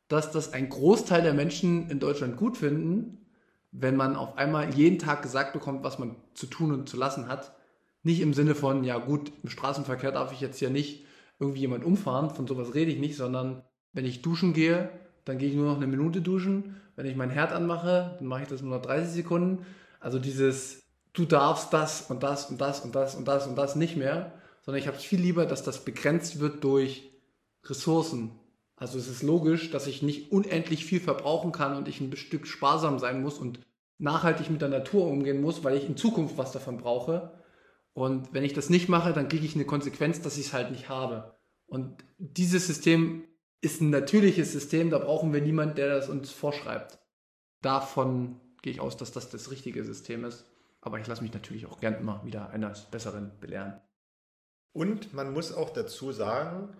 [0.08, 3.26] dass das ein Großteil der Menschen in Deutschland gut finden,
[3.72, 7.28] wenn man auf einmal jeden Tag gesagt bekommt, was man zu tun und zu lassen
[7.28, 7.54] hat.
[8.02, 11.06] Nicht im Sinne von, ja gut, im Straßenverkehr darf ich jetzt hier nicht
[11.38, 13.64] irgendwie jemand umfahren, von sowas rede ich nicht, sondern
[13.94, 14.90] wenn ich duschen gehe,
[15.30, 16.76] dann gehe ich nur noch eine Minute duschen.
[16.96, 19.66] Wenn ich mein Herd anmache, dann mache ich das nur noch 30 Sekunden.
[20.00, 23.76] Also dieses, du darfst das und das und das und das und das und das
[23.76, 27.12] nicht mehr, sondern ich habe es viel lieber, dass das begrenzt wird durch
[27.64, 28.32] Ressourcen.
[28.76, 32.48] Also es ist logisch, dass ich nicht unendlich viel verbrauchen kann und ich ein Stück
[32.48, 33.60] sparsam sein muss und
[33.98, 37.34] nachhaltig mit der Natur umgehen muss, weil ich in Zukunft was davon brauche.
[37.94, 40.72] Und wenn ich das nicht mache, dann kriege ich eine Konsequenz, dass ich es halt
[40.72, 41.36] nicht habe.
[41.68, 43.24] Und dieses System
[43.62, 47.00] ist ein natürliches System, da brauchen wir niemanden, der das uns vorschreibt.
[47.62, 50.46] Davon gehe ich aus, dass das das richtige System ist.
[50.82, 53.82] Aber ich lasse mich natürlich auch gern immer wieder eines Besseren belehren.
[54.72, 56.74] Und man muss auch dazu sagen,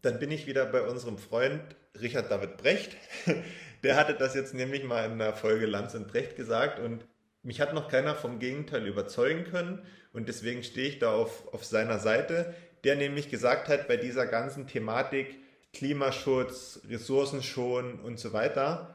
[0.00, 1.62] dann bin ich wieder bei unserem Freund
[2.00, 2.96] Richard David Brecht.
[3.82, 7.04] Der hatte das jetzt nämlich mal in der Folge Lanz und Brecht gesagt und
[7.42, 11.64] mich hat noch keiner vom Gegenteil überzeugen können und deswegen stehe ich da auf, auf
[11.64, 12.54] seiner Seite,
[12.84, 15.36] der nämlich gesagt hat, bei dieser ganzen Thematik,
[15.72, 18.94] Klimaschutz, Ressourcenschon und so weiter,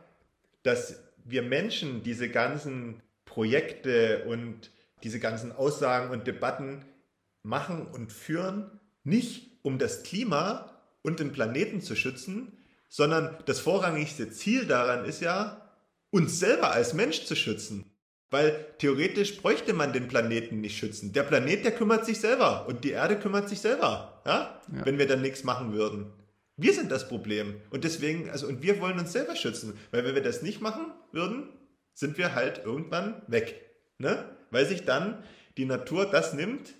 [0.63, 4.71] dass wir Menschen diese ganzen Projekte und
[5.03, 6.85] diese ganzen Aussagen und Debatten
[7.43, 12.57] machen und führen, nicht um das Klima und den Planeten zu schützen,
[12.89, 15.69] sondern das vorrangigste Ziel daran ist ja,
[16.09, 17.85] uns selber als Mensch zu schützen.
[18.29, 21.13] Weil theoretisch bräuchte man den Planeten nicht schützen.
[21.13, 24.61] Der Planet, der kümmert sich selber und die Erde kümmert sich selber, ja?
[24.73, 24.85] ja.
[24.85, 26.11] wenn wir dann nichts machen würden.
[26.57, 27.61] Wir sind das Problem.
[27.69, 29.77] Und deswegen, also, und wir wollen uns selber schützen.
[29.91, 31.49] Weil wenn wir das nicht machen würden,
[31.93, 33.61] sind wir halt irgendwann weg.
[33.99, 34.25] Ne?
[34.49, 35.23] Weil sich dann
[35.55, 36.73] die Natur das nimmt,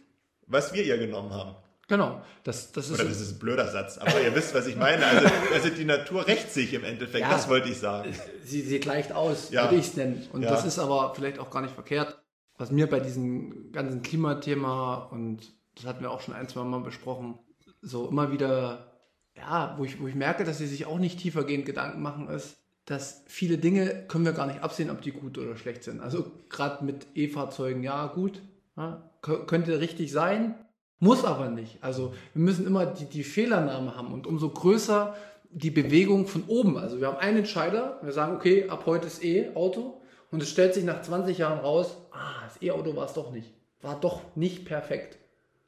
[0.48, 1.56] was wir ihr genommen haben.
[1.88, 2.22] Genau.
[2.44, 5.06] Das, das ist Oder das ist ein blöder Satz, aber ihr wisst, was ich meine.
[5.06, 8.14] Also, also die Natur rächt sich im Endeffekt, ja, das wollte ich sagen.
[8.44, 9.64] Sie, sie gleicht aus, ja.
[9.64, 10.28] würde ich es nennen.
[10.34, 10.50] Und ja.
[10.50, 12.18] das ist aber vielleicht auch gar nicht verkehrt.
[12.58, 16.82] Was mir bei diesem ganzen Klimathema, und das hatten wir auch schon ein, zwei Mal
[16.82, 17.40] besprochen,
[17.82, 18.97] so immer wieder
[19.38, 22.58] ja, wo ich, wo ich merke, dass sie sich auch nicht tiefergehend Gedanken machen, ist,
[22.86, 26.02] dass viele Dinge können wir gar nicht absehen, ob die gut oder schlecht sind.
[26.02, 28.42] Also gerade mit E-Fahrzeugen, ja gut,
[28.78, 30.56] ja, könnte richtig sein,
[31.00, 31.84] muss aber nicht.
[31.84, 35.16] Also wir müssen immer die, die Fehlernahme haben und umso größer
[35.50, 36.78] die Bewegung von oben.
[36.78, 40.74] Also wir haben einen Entscheider, wir sagen, okay, ab heute ist E-Auto und es stellt
[40.74, 43.54] sich nach 20 Jahren raus, ah, das E-Auto war es doch nicht.
[43.82, 45.18] War doch nicht perfekt.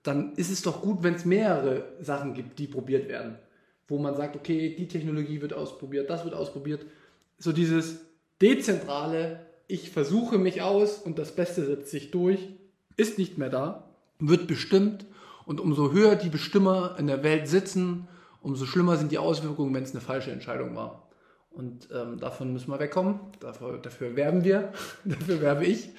[0.04, 3.38] Dann ist es doch gut, wenn es mehrere Sachen gibt, die probiert werden
[3.90, 6.86] wo man sagt, okay, die Technologie wird ausprobiert, das wird ausprobiert.
[7.38, 8.00] So dieses
[8.42, 12.40] dezentrale, ich versuche mich aus und das Beste setzt sich durch,
[12.98, 15.06] ist nicht mehr da, wird bestimmt
[15.46, 18.08] und umso höher die Bestimmer in der Welt sitzen,
[18.42, 21.10] umso schlimmer sind die Auswirkungen, wenn es eine falsche Entscheidung war.
[21.50, 23.20] Und ähm, davon müssen wir wegkommen.
[23.40, 24.72] Dafür, dafür werben wir,
[25.06, 25.90] dafür werbe ich.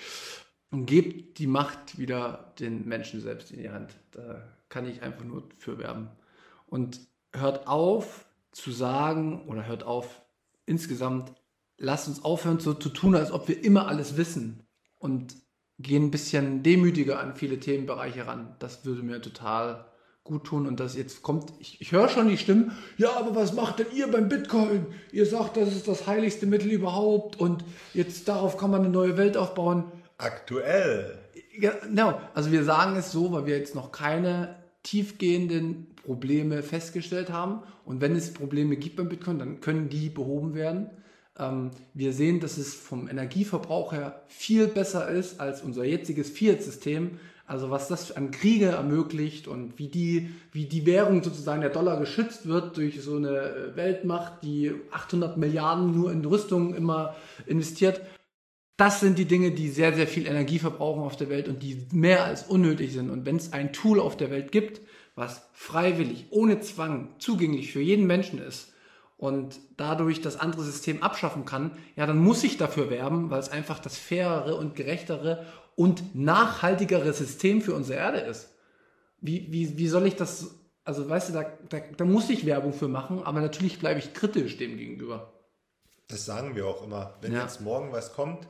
[0.70, 3.90] Und gebt die Macht wieder den Menschen selbst in die Hand.
[4.12, 6.08] Da kann ich einfach nur für werben.
[6.68, 7.00] Und
[7.32, 10.22] hört auf zu sagen oder hört auf
[10.66, 11.32] insgesamt,
[11.78, 14.66] lasst uns aufhören so zu tun, als ob wir immer alles wissen.
[14.98, 15.34] Und
[15.78, 18.54] gehen ein bisschen demütiger an viele Themenbereiche ran.
[18.58, 19.86] Das würde mir total
[20.24, 23.54] gut tun und das jetzt kommt, ich, ich höre schon die Stimmen, ja, aber was
[23.54, 24.86] macht denn ihr beim Bitcoin?
[25.12, 27.64] Ihr sagt, das ist das heiligste Mittel überhaupt und
[27.94, 29.84] jetzt darauf kann man eine neue Welt aufbauen.
[30.18, 31.18] Aktuell.
[31.58, 37.62] Genau, also wir sagen es so, weil wir jetzt noch keine tiefgehenden Probleme festgestellt haben
[37.84, 40.90] und wenn es Probleme gibt beim Bitcoin, dann können die behoben werden.
[41.38, 47.18] Ähm, wir sehen, dass es vom Energieverbrauch her viel besser ist als unser jetziges Fiat-System.
[47.46, 51.98] Also was das an Kriege ermöglicht und wie die, wie die Währung sozusagen der Dollar
[51.98, 58.02] geschützt wird durch so eine äh, Weltmacht, die 800 Milliarden nur in Rüstung immer investiert.
[58.76, 61.86] Das sind die Dinge, die sehr, sehr viel Energie verbrauchen auf der Welt und die
[61.92, 63.10] mehr als unnötig sind.
[63.10, 64.80] Und wenn es ein Tool auf der Welt gibt,
[65.14, 68.70] was freiwillig, ohne Zwang, zugänglich für jeden Menschen ist,
[69.20, 73.50] und dadurch das andere System abschaffen kann, ja, dann muss ich dafür werben, weil es
[73.50, 75.44] einfach das fairere und gerechtere
[75.76, 78.48] und nachhaltigere System für unsere Erde ist.
[79.20, 82.72] Wie, wie, wie soll ich das, also weißt du, da, da, da muss ich Werbung
[82.72, 85.34] für machen, aber natürlich bleibe ich kritisch dem gegenüber.
[86.08, 87.18] Das sagen wir auch immer.
[87.20, 87.42] Wenn ja.
[87.42, 88.48] jetzt morgen was kommt,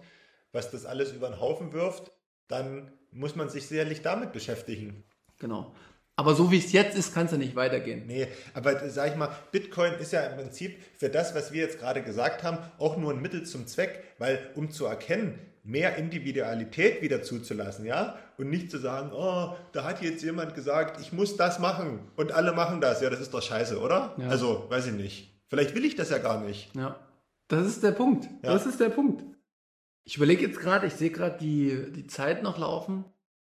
[0.52, 2.12] was das alles über den Haufen wirft,
[2.46, 5.02] dann muss man sich sicherlich damit beschäftigen.
[5.40, 5.74] Genau.
[6.20, 8.06] Aber so wie es jetzt ist, kann es ja nicht weitergehen.
[8.06, 11.78] Nee, aber sag ich mal, Bitcoin ist ja im Prinzip für das, was wir jetzt
[11.78, 17.00] gerade gesagt haben, auch nur ein Mittel zum Zweck, weil um zu erkennen, mehr Individualität
[17.00, 18.18] wieder zuzulassen, ja?
[18.36, 22.32] Und nicht zu sagen, oh, da hat jetzt jemand gesagt, ich muss das machen und
[22.32, 23.00] alle machen das.
[23.00, 24.14] Ja, das ist doch scheiße, oder?
[24.18, 24.28] Ja.
[24.28, 25.40] Also, weiß ich nicht.
[25.48, 26.76] Vielleicht will ich das ja gar nicht.
[26.76, 27.00] Ja.
[27.48, 28.26] Das ist der Punkt.
[28.42, 28.52] Ja.
[28.52, 29.24] Das ist der Punkt.
[30.04, 33.06] Ich überlege jetzt gerade, ich sehe gerade die, die Zeit noch laufen,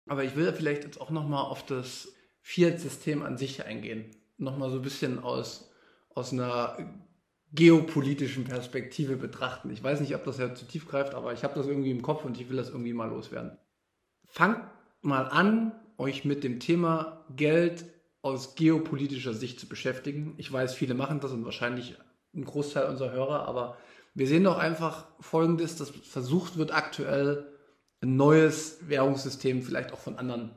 [0.07, 2.07] aber ich will vielleicht jetzt auch nochmal auf das
[2.41, 4.05] Fiat-System an sich eingehen.
[4.37, 5.71] Nochmal so ein bisschen aus,
[6.13, 6.77] aus einer
[7.53, 9.69] geopolitischen Perspektive betrachten.
[9.71, 12.01] Ich weiß nicht, ob das ja zu tief greift, aber ich habe das irgendwie im
[12.01, 13.57] Kopf und ich will das irgendwie mal loswerden.
[14.25, 14.63] Fangt
[15.01, 17.85] mal an, euch mit dem Thema Geld
[18.21, 20.33] aus geopolitischer Sicht zu beschäftigen.
[20.37, 21.97] Ich weiß, viele machen das und wahrscheinlich
[22.33, 23.77] ein Großteil unserer Hörer, aber
[24.13, 27.51] wir sehen doch einfach Folgendes, dass versucht wird aktuell
[28.01, 30.51] ein neues Währungssystem vielleicht auch von anderen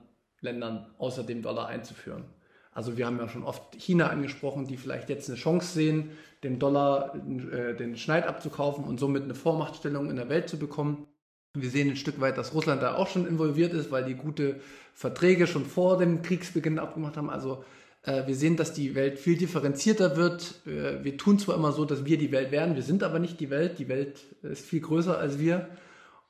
[0.45, 2.25] Ländern außer dem Dollar einzuführen.
[2.71, 6.11] Also wir haben ja schon oft China angesprochen, die vielleicht jetzt eine Chance sehen,
[6.43, 11.07] dem Dollar äh, den Schneid abzukaufen und somit eine Vormachtstellung in der Welt zu bekommen.
[11.55, 14.61] Wir sehen ein Stück weit, dass Russland da auch schon involviert ist, weil die gute
[14.93, 17.31] Verträge schon vor dem Kriegsbeginn abgemacht haben.
[17.31, 17.65] Also
[18.03, 20.67] äh, wir sehen, dass die Welt viel differenzierter wird.
[20.67, 23.39] Äh, wir tun zwar immer so, dass wir die Welt werden, wir sind aber nicht
[23.39, 23.79] die Welt.
[23.79, 25.69] Die Welt ist viel größer als wir.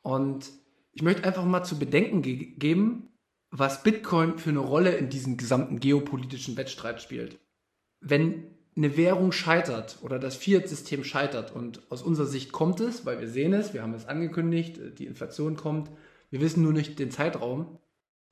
[0.03, 0.51] Und
[0.93, 3.09] ich möchte einfach mal zu bedenken ge geben,
[3.57, 7.39] was Bitcoin für eine Rolle in diesem gesamten geopolitischen Wettstreit spielt.
[8.01, 13.21] Wenn eine Währung scheitert oder das Fiat-System scheitert und aus unserer Sicht kommt es, weil
[13.21, 15.89] wir sehen es, wir haben es angekündigt, die Inflation kommt,
[16.31, 17.79] wir wissen nur nicht den Zeitraum,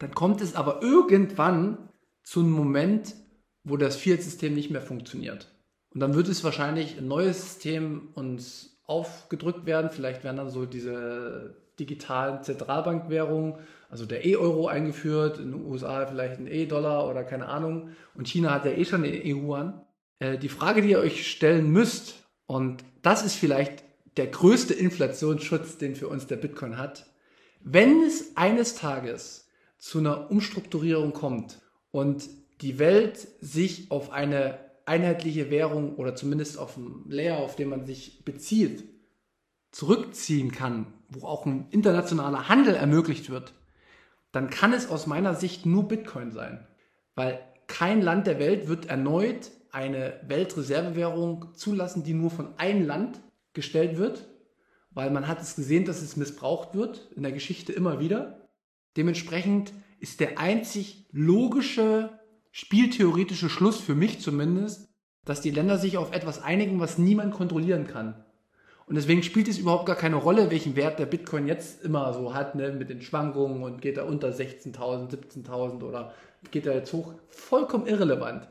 [0.00, 1.88] dann kommt es aber irgendwann
[2.24, 3.14] zu einem Moment,
[3.62, 5.54] wo das Fiat-System nicht mehr funktioniert.
[5.94, 9.90] Und dann wird es wahrscheinlich ein neues System uns aufgedrückt werden.
[9.92, 13.54] Vielleicht werden dann so diese digitalen Zentralbankwährungen
[13.92, 17.90] also der E-Euro eingeführt, in den USA vielleicht ein E-Dollar oder keine Ahnung.
[18.14, 19.82] Und China hat ja eh schon den EU-Yuan.
[20.18, 22.14] Äh, die Frage, die ihr euch stellen müsst,
[22.46, 23.84] und das ist vielleicht
[24.16, 27.04] der größte Inflationsschutz, den für uns der Bitcoin hat,
[27.60, 32.30] wenn es eines Tages zu einer Umstrukturierung kommt und
[32.62, 37.84] die Welt sich auf eine einheitliche Währung oder zumindest auf ein Layer, auf dem man
[37.84, 38.84] sich bezieht,
[39.70, 43.52] zurückziehen kann, wo auch ein internationaler Handel ermöglicht wird,
[44.32, 46.66] dann kann es aus meiner Sicht nur Bitcoin sein.
[47.14, 53.20] Weil kein Land der Welt wird erneut eine Weltreservewährung zulassen, die nur von einem Land
[53.52, 54.28] gestellt wird,
[54.90, 58.48] weil man hat es gesehen, dass es missbraucht wird, in der Geschichte immer wieder.
[58.96, 62.18] Dementsprechend ist der einzig logische,
[62.50, 64.88] spieltheoretische Schluss für mich zumindest,
[65.24, 68.24] dass die Länder sich auf etwas einigen, was niemand kontrollieren kann.
[68.86, 72.34] Und deswegen spielt es überhaupt gar keine Rolle, welchen Wert der Bitcoin jetzt immer so
[72.34, 76.12] hat, ne, mit den Schwankungen und geht er unter 16.000, 17.000 oder
[76.50, 77.14] geht er jetzt hoch.
[77.28, 78.48] Vollkommen irrelevant.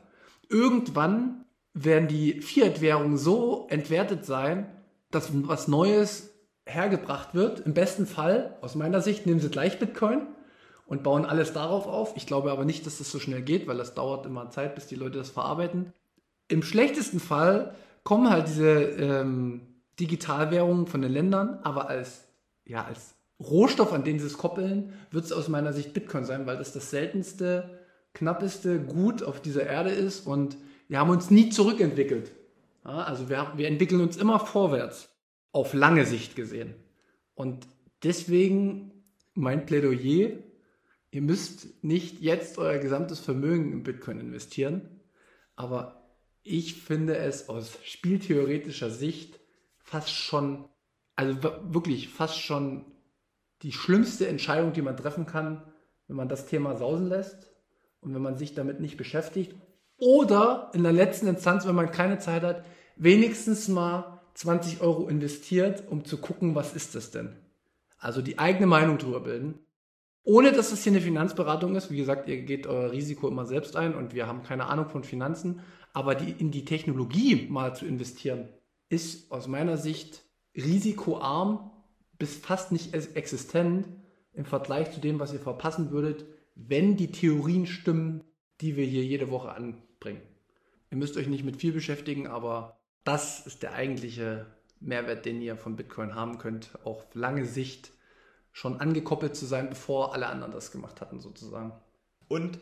[0.48, 4.66] Irgendwann werden die Fiat-Währungen so entwertet sein,
[5.10, 6.30] dass was Neues
[6.66, 7.60] hergebracht wird.
[7.60, 10.26] Im besten Fall, aus meiner Sicht, nehmen sie gleich Bitcoin
[10.86, 12.14] und bauen alles darauf auf.
[12.16, 14.86] Ich glaube aber nicht, dass das so schnell geht, weil das dauert immer Zeit, bis
[14.86, 15.92] die Leute das verarbeiten.
[16.48, 17.74] Im schlechtesten Fall
[18.04, 22.24] kommen halt diese ähm, Digitalwährungen von den Ländern, aber als,
[22.64, 26.46] ja, als Rohstoff, an den sie es koppeln, wird es aus meiner Sicht Bitcoin sein,
[26.46, 27.78] weil das das seltenste,
[28.14, 30.56] knappeste Gut auf dieser Erde ist und
[30.88, 32.32] wir haben uns nie zurückentwickelt.
[32.84, 35.08] Ja, also wir, wir entwickeln uns immer vorwärts,
[35.52, 36.74] auf lange Sicht gesehen.
[37.34, 37.66] Und
[38.02, 38.92] deswegen
[39.34, 40.30] mein Plädoyer,
[41.10, 45.00] ihr müsst nicht jetzt euer gesamtes Vermögen in Bitcoin investieren,
[45.56, 46.02] aber
[46.42, 49.38] ich finde es aus spieltheoretischer Sicht
[49.92, 50.64] fast schon,
[51.16, 52.86] also wirklich fast schon
[53.60, 55.62] die schlimmste Entscheidung, die man treffen kann,
[56.08, 57.52] wenn man das Thema sausen lässt
[58.00, 59.54] und wenn man sich damit nicht beschäftigt.
[59.98, 62.64] Oder in der letzten Instanz, wenn man keine Zeit hat,
[62.96, 67.36] wenigstens mal 20 Euro investiert, um zu gucken, was ist das denn?
[67.98, 69.58] Also die eigene Meinung drüber bilden.
[70.24, 71.90] Ohne dass es hier eine Finanzberatung ist.
[71.90, 75.04] Wie gesagt, ihr geht euer Risiko immer selbst ein und wir haben keine Ahnung von
[75.04, 75.60] Finanzen.
[75.92, 78.48] Aber die, in die Technologie mal zu investieren,
[78.92, 80.22] ist aus meiner Sicht
[80.54, 81.70] risikoarm
[82.18, 83.88] bis fast nicht existent
[84.34, 88.22] im Vergleich zu dem, was ihr verpassen würdet, wenn die Theorien stimmen,
[88.60, 90.20] die wir hier jede Woche anbringen.
[90.90, 94.46] Ihr müsst euch nicht mit viel beschäftigen, aber das ist der eigentliche
[94.78, 97.92] Mehrwert, den ihr von Bitcoin haben könnt, auch auf lange Sicht
[98.52, 101.72] schon angekoppelt zu sein, bevor alle anderen das gemacht hatten, sozusagen.
[102.28, 102.58] Und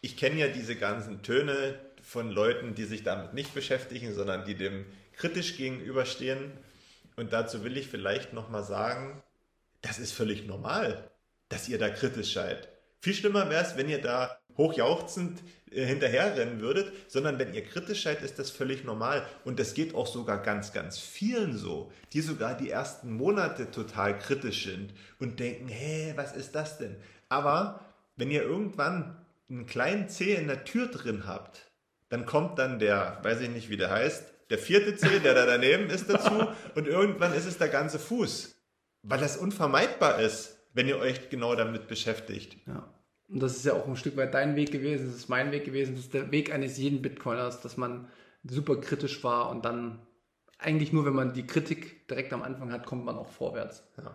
[0.00, 4.54] ich kenne ja diese ganzen Töne von Leuten, die sich damit nicht beschäftigen, sondern die
[4.54, 4.86] dem
[5.16, 6.52] kritisch gegenüberstehen.
[7.16, 9.22] Und dazu will ich vielleicht nochmal sagen,
[9.82, 11.10] das ist völlig normal,
[11.48, 12.68] dass ihr da kritisch seid.
[13.00, 18.02] Viel schlimmer wäre es, wenn ihr da hochjauchzend äh, hinterherrennen würdet, sondern wenn ihr kritisch
[18.02, 19.26] seid, ist das völlig normal.
[19.44, 24.18] Und das geht auch sogar ganz, ganz vielen so, die sogar die ersten Monate total
[24.18, 26.96] kritisch sind und denken, hä, was ist das denn?
[27.28, 27.80] Aber
[28.16, 29.16] wenn ihr irgendwann
[29.50, 31.70] einen kleinen Zeh in der Tür drin habt,
[32.08, 35.46] dann kommt dann der, weiß ich nicht, wie der heißt, der vierte Zeh, der da
[35.46, 38.54] daneben ist dazu und irgendwann ist es der ganze Fuß,
[39.02, 42.56] weil das unvermeidbar ist, wenn ihr euch genau damit beschäftigt.
[42.66, 42.92] Ja.
[43.28, 45.64] Und das ist ja auch ein Stück weit dein Weg gewesen, das ist mein Weg
[45.64, 48.08] gewesen, das ist der Weg eines jeden Bitcoiners, dass man
[48.44, 50.00] super kritisch war und dann
[50.58, 53.82] eigentlich nur, wenn man die Kritik direkt am Anfang hat, kommt man auch vorwärts.
[53.96, 54.14] Ja.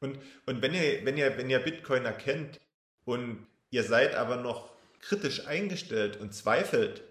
[0.00, 2.60] Und, und wenn, ihr, wenn, ihr, wenn ihr Bitcoiner kennt
[3.04, 7.02] und ihr seid aber noch kritisch eingestellt und zweifelt,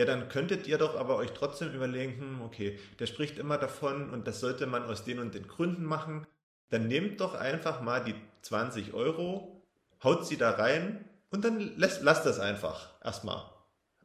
[0.00, 4.08] ja, dann könntet ihr doch aber euch trotzdem überlegen, hm, okay, der spricht immer davon
[4.08, 6.26] und das sollte man aus den und den Gründen machen.
[6.70, 9.62] Dann nehmt doch einfach mal die 20 Euro,
[10.02, 13.44] haut sie da rein und dann lasst, lasst das einfach erstmal.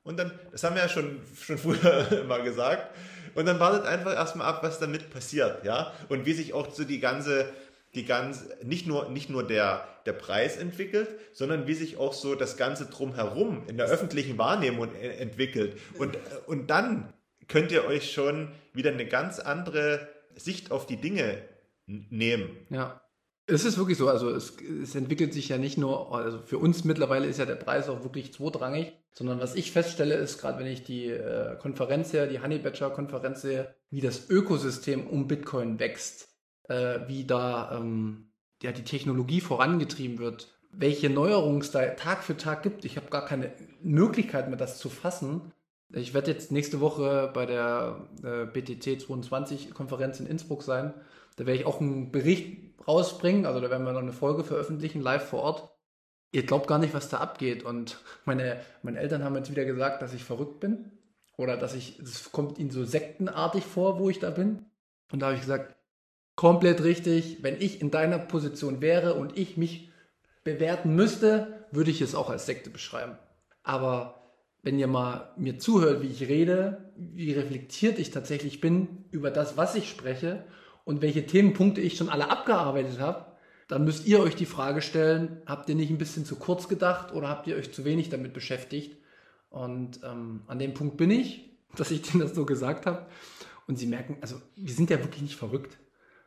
[0.03, 2.93] Und dann, das haben wir ja schon, schon früher immer gesagt,
[3.33, 6.83] und dann wartet einfach erstmal ab, was damit passiert, ja, und wie sich auch so
[6.83, 7.53] die ganze,
[7.95, 12.35] die ganz, nicht nur, nicht nur der, der Preis entwickelt, sondern wie sich auch so
[12.35, 15.77] das Ganze drumherum in der öffentlichen Wahrnehmung entwickelt.
[15.97, 16.17] Und,
[16.47, 17.13] und dann
[17.47, 21.41] könnt ihr euch schon wieder eine ganz andere Sicht auf die Dinge
[21.85, 22.49] nehmen.
[22.69, 23.01] Ja.
[23.47, 26.83] Es ist wirklich so, also es, es, entwickelt sich ja nicht nur, also für uns
[26.83, 30.65] mittlerweile ist ja der Preis auch wirklich zweitrangig, sondern was ich feststelle ist, gerade wenn
[30.65, 35.79] ich die äh, Konferenz sehe, die Honey Badger Konferenz sehe, wie das Ökosystem um Bitcoin
[35.79, 36.34] wächst
[36.67, 42.37] äh, wie da ähm, ja, die Technologie vorangetrieben wird, welche Neuerungen es da Tag für
[42.37, 42.85] Tag gibt.
[42.85, 43.51] Ich habe gar keine
[43.81, 45.53] Möglichkeit mehr, das zu fassen.
[45.93, 50.93] Ich werde jetzt nächste Woche bei der äh, BTT 22 Konferenz in Innsbruck sein.
[51.35, 52.57] Da werde ich auch einen Bericht
[52.87, 53.45] rausbringen.
[53.45, 55.69] Also da werden wir noch eine Folge veröffentlichen, live vor Ort.
[56.31, 57.63] Ihr glaubt gar nicht, was da abgeht.
[57.63, 60.91] Und meine, meine Eltern haben jetzt wieder gesagt, dass ich verrückt bin.
[61.37, 64.65] Oder dass ich, es kommt ihnen so sektenartig vor, wo ich da bin.
[65.11, 65.74] Und da habe ich gesagt,
[66.35, 67.37] komplett richtig.
[67.41, 69.89] Wenn ich in deiner Position wäre und ich mich
[70.43, 73.17] bewerten müsste, würde ich es auch als Sekte beschreiben.
[73.63, 74.21] Aber
[74.61, 79.57] wenn ihr mal mir zuhört, wie ich rede, wie reflektiert ich tatsächlich bin über das,
[79.57, 80.43] was ich spreche
[80.83, 83.25] und welche Themenpunkte ich schon alle abgearbeitet habe,
[83.67, 87.13] dann müsst ihr euch die Frage stellen, habt ihr nicht ein bisschen zu kurz gedacht
[87.13, 88.97] oder habt ihr euch zu wenig damit beschäftigt?
[89.49, 93.07] Und ähm, an dem Punkt bin ich, dass ich denen das so gesagt habe.
[93.67, 95.79] Und sie merken, also wir sind ja wirklich nicht verrückt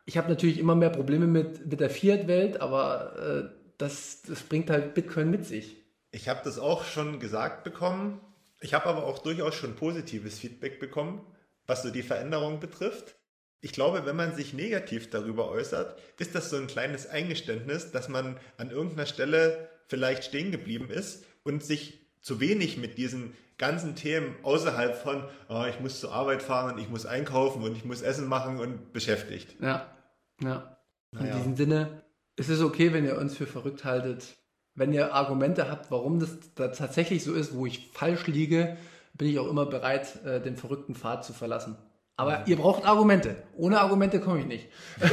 [0.09, 4.71] ich habe natürlich immer mehr Probleme mit, mit der Fiat-Welt, aber äh, das, das bringt
[4.71, 5.77] halt Bitcoin mit sich.
[6.13, 8.19] Ich habe das auch schon gesagt bekommen.
[8.63, 11.21] Ich habe aber auch durchaus schon positives Feedback bekommen,
[11.67, 13.17] was so die Veränderung betrifft.
[13.61, 18.09] Ich glaube, wenn man sich negativ darüber äußert, ist das so ein kleines Eingeständnis, dass
[18.09, 23.95] man an irgendeiner Stelle vielleicht stehen geblieben ist und sich zu wenig mit diesen ganzen
[23.95, 27.85] Themen außerhalb von, oh, ich muss zur Arbeit fahren und ich muss einkaufen und ich
[27.85, 29.57] muss Essen machen und beschäftigt.
[29.61, 29.87] Ja.
[30.41, 30.79] Ja.
[31.19, 32.03] In diesem Sinne,
[32.37, 34.37] es ist okay, wenn ihr uns für verrückt haltet.
[34.75, 38.77] Wenn ihr Argumente habt, warum das da tatsächlich so ist, wo ich falsch liege,
[39.15, 41.77] bin ich auch immer bereit, äh, den verrückten Pfad zu verlassen.
[42.17, 43.43] Aber ihr braucht Argumente.
[43.57, 44.69] Ohne Argumente komme ich nicht.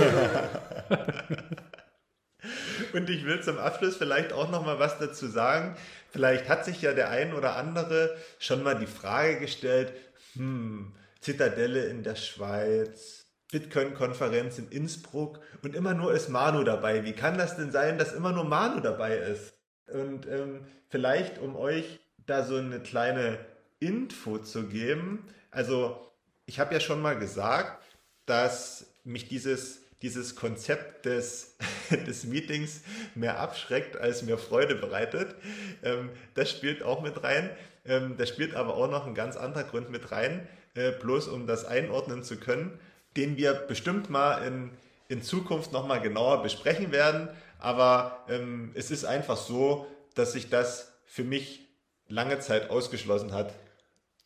[2.93, 5.75] Und ich will zum Abschluss vielleicht auch noch mal was dazu sagen.
[6.09, 9.93] Vielleicht hat sich ja der ein oder andere schon mal die Frage gestellt,
[10.33, 17.05] hm, Zitadelle in der Schweiz, Bitcoin-Konferenz in Innsbruck und immer nur ist Manu dabei.
[17.05, 19.53] Wie kann das denn sein, dass immer nur Manu dabei ist?
[19.87, 23.39] Und ähm, vielleicht, um euch da so eine kleine
[23.79, 25.27] Info zu geben.
[25.51, 26.11] Also,
[26.45, 27.83] ich habe ja schon mal gesagt,
[28.25, 31.57] dass mich dieses, dieses Konzept des,
[32.07, 32.81] des Meetings
[33.13, 35.35] mehr abschreckt, als mir Freude bereitet.
[35.83, 37.49] Ähm, das spielt auch mit rein.
[37.85, 41.45] Ähm, da spielt aber auch noch ein ganz anderer Grund mit rein, äh, bloß um
[41.45, 42.79] das einordnen zu können,
[43.17, 44.71] den wir bestimmt mal in,
[45.07, 47.29] in Zukunft nochmal genauer besprechen werden.
[47.59, 51.67] Aber ähm, es ist einfach so, dass sich das für mich
[52.07, 53.53] lange Zeit ausgeschlossen hat.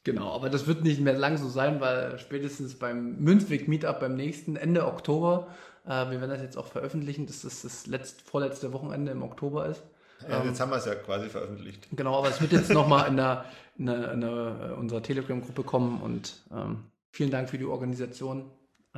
[0.04, 4.16] Genau, aber das wird nicht mehr lang so sein, weil spätestens beim Münzweg Meetup beim
[4.16, 5.48] nächsten Ende Oktober,
[5.86, 9.68] äh, wir werden das jetzt auch veröffentlichen, dass das das letzt, vorletzte Wochenende im Oktober
[9.68, 9.84] ist.
[10.28, 11.88] Ja, jetzt haben wir es ja quasi veröffentlicht.
[11.92, 13.46] Genau, aber es wird jetzt nochmal in, der,
[13.78, 18.50] in, der, in der, unserer Telegram-Gruppe kommen und ähm, vielen Dank für die Organisation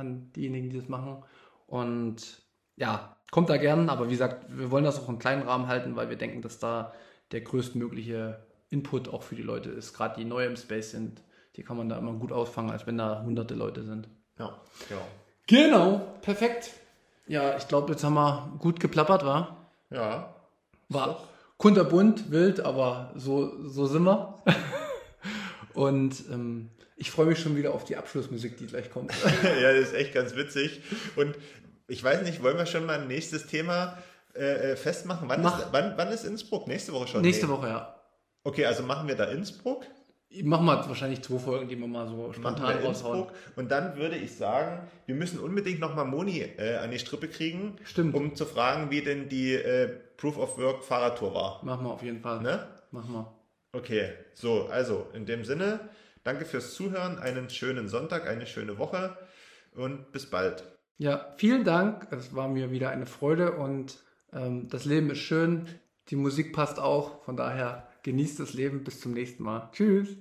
[0.02, 1.22] an diejenigen, die das machen.
[1.66, 2.42] Und
[2.76, 5.96] ja, kommt da gern, aber wie gesagt, wir wollen das auch im kleinen Rahmen halten,
[5.96, 6.92] weil wir denken, dass da
[7.32, 9.94] der größtmögliche Input auch für die Leute ist.
[9.94, 11.22] Gerade die neu im Space sind,
[11.56, 14.08] die kann man da immer gut auffangen, als wenn da hunderte Leute sind.
[14.38, 15.02] Ja, genau.
[15.46, 16.70] Genau, perfekt.
[17.26, 19.68] Ja, ich glaube, jetzt haben wir gut geplappert, war?
[19.90, 20.34] Ja.
[20.88, 21.20] War
[21.56, 24.42] kunterbunt, wild, aber so, so sind wir.
[25.74, 26.70] Und ähm,
[27.02, 29.12] ich freue mich schon wieder auf die Abschlussmusik, die gleich kommt.
[29.42, 30.80] ja, das ist echt ganz witzig.
[31.16, 31.34] Und
[31.88, 33.98] ich weiß nicht, wollen wir schon mal ein nächstes Thema
[34.34, 35.28] äh, festmachen?
[35.28, 36.68] Wann ist, wann, wann ist Innsbruck?
[36.68, 37.22] Nächste Woche schon?
[37.22, 37.52] Nächste nee.
[37.52, 38.00] Woche, ja.
[38.44, 39.84] Okay, also machen wir da Innsbruck?
[40.44, 43.26] Machen wir wahrscheinlich zwei Folgen, die wir mal so spontan raushauen.
[43.56, 47.78] Und dann würde ich sagen, wir müssen unbedingt nochmal Moni äh, an die Strippe kriegen,
[47.82, 48.14] Stimmt.
[48.14, 49.88] um zu fragen, wie denn die äh,
[50.18, 51.64] Proof of Work Fahrradtour war.
[51.64, 52.42] Machen wir auf jeden Fall.
[52.42, 52.64] Ne?
[52.92, 53.32] Machen wir.
[53.72, 55.80] Okay, so, also in dem Sinne,
[56.24, 59.16] danke fürs Zuhören, einen schönen Sonntag, eine schöne Woche
[59.74, 60.64] und bis bald.
[60.98, 62.08] Ja, vielen Dank.
[62.10, 63.98] Es war mir wieder eine Freude und
[64.32, 65.66] ähm, das Leben ist schön.
[66.08, 67.24] Die Musik passt auch.
[67.24, 68.84] Von daher genießt das Leben.
[68.84, 69.70] Bis zum nächsten Mal.
[69.72, 70.16] Tschüss.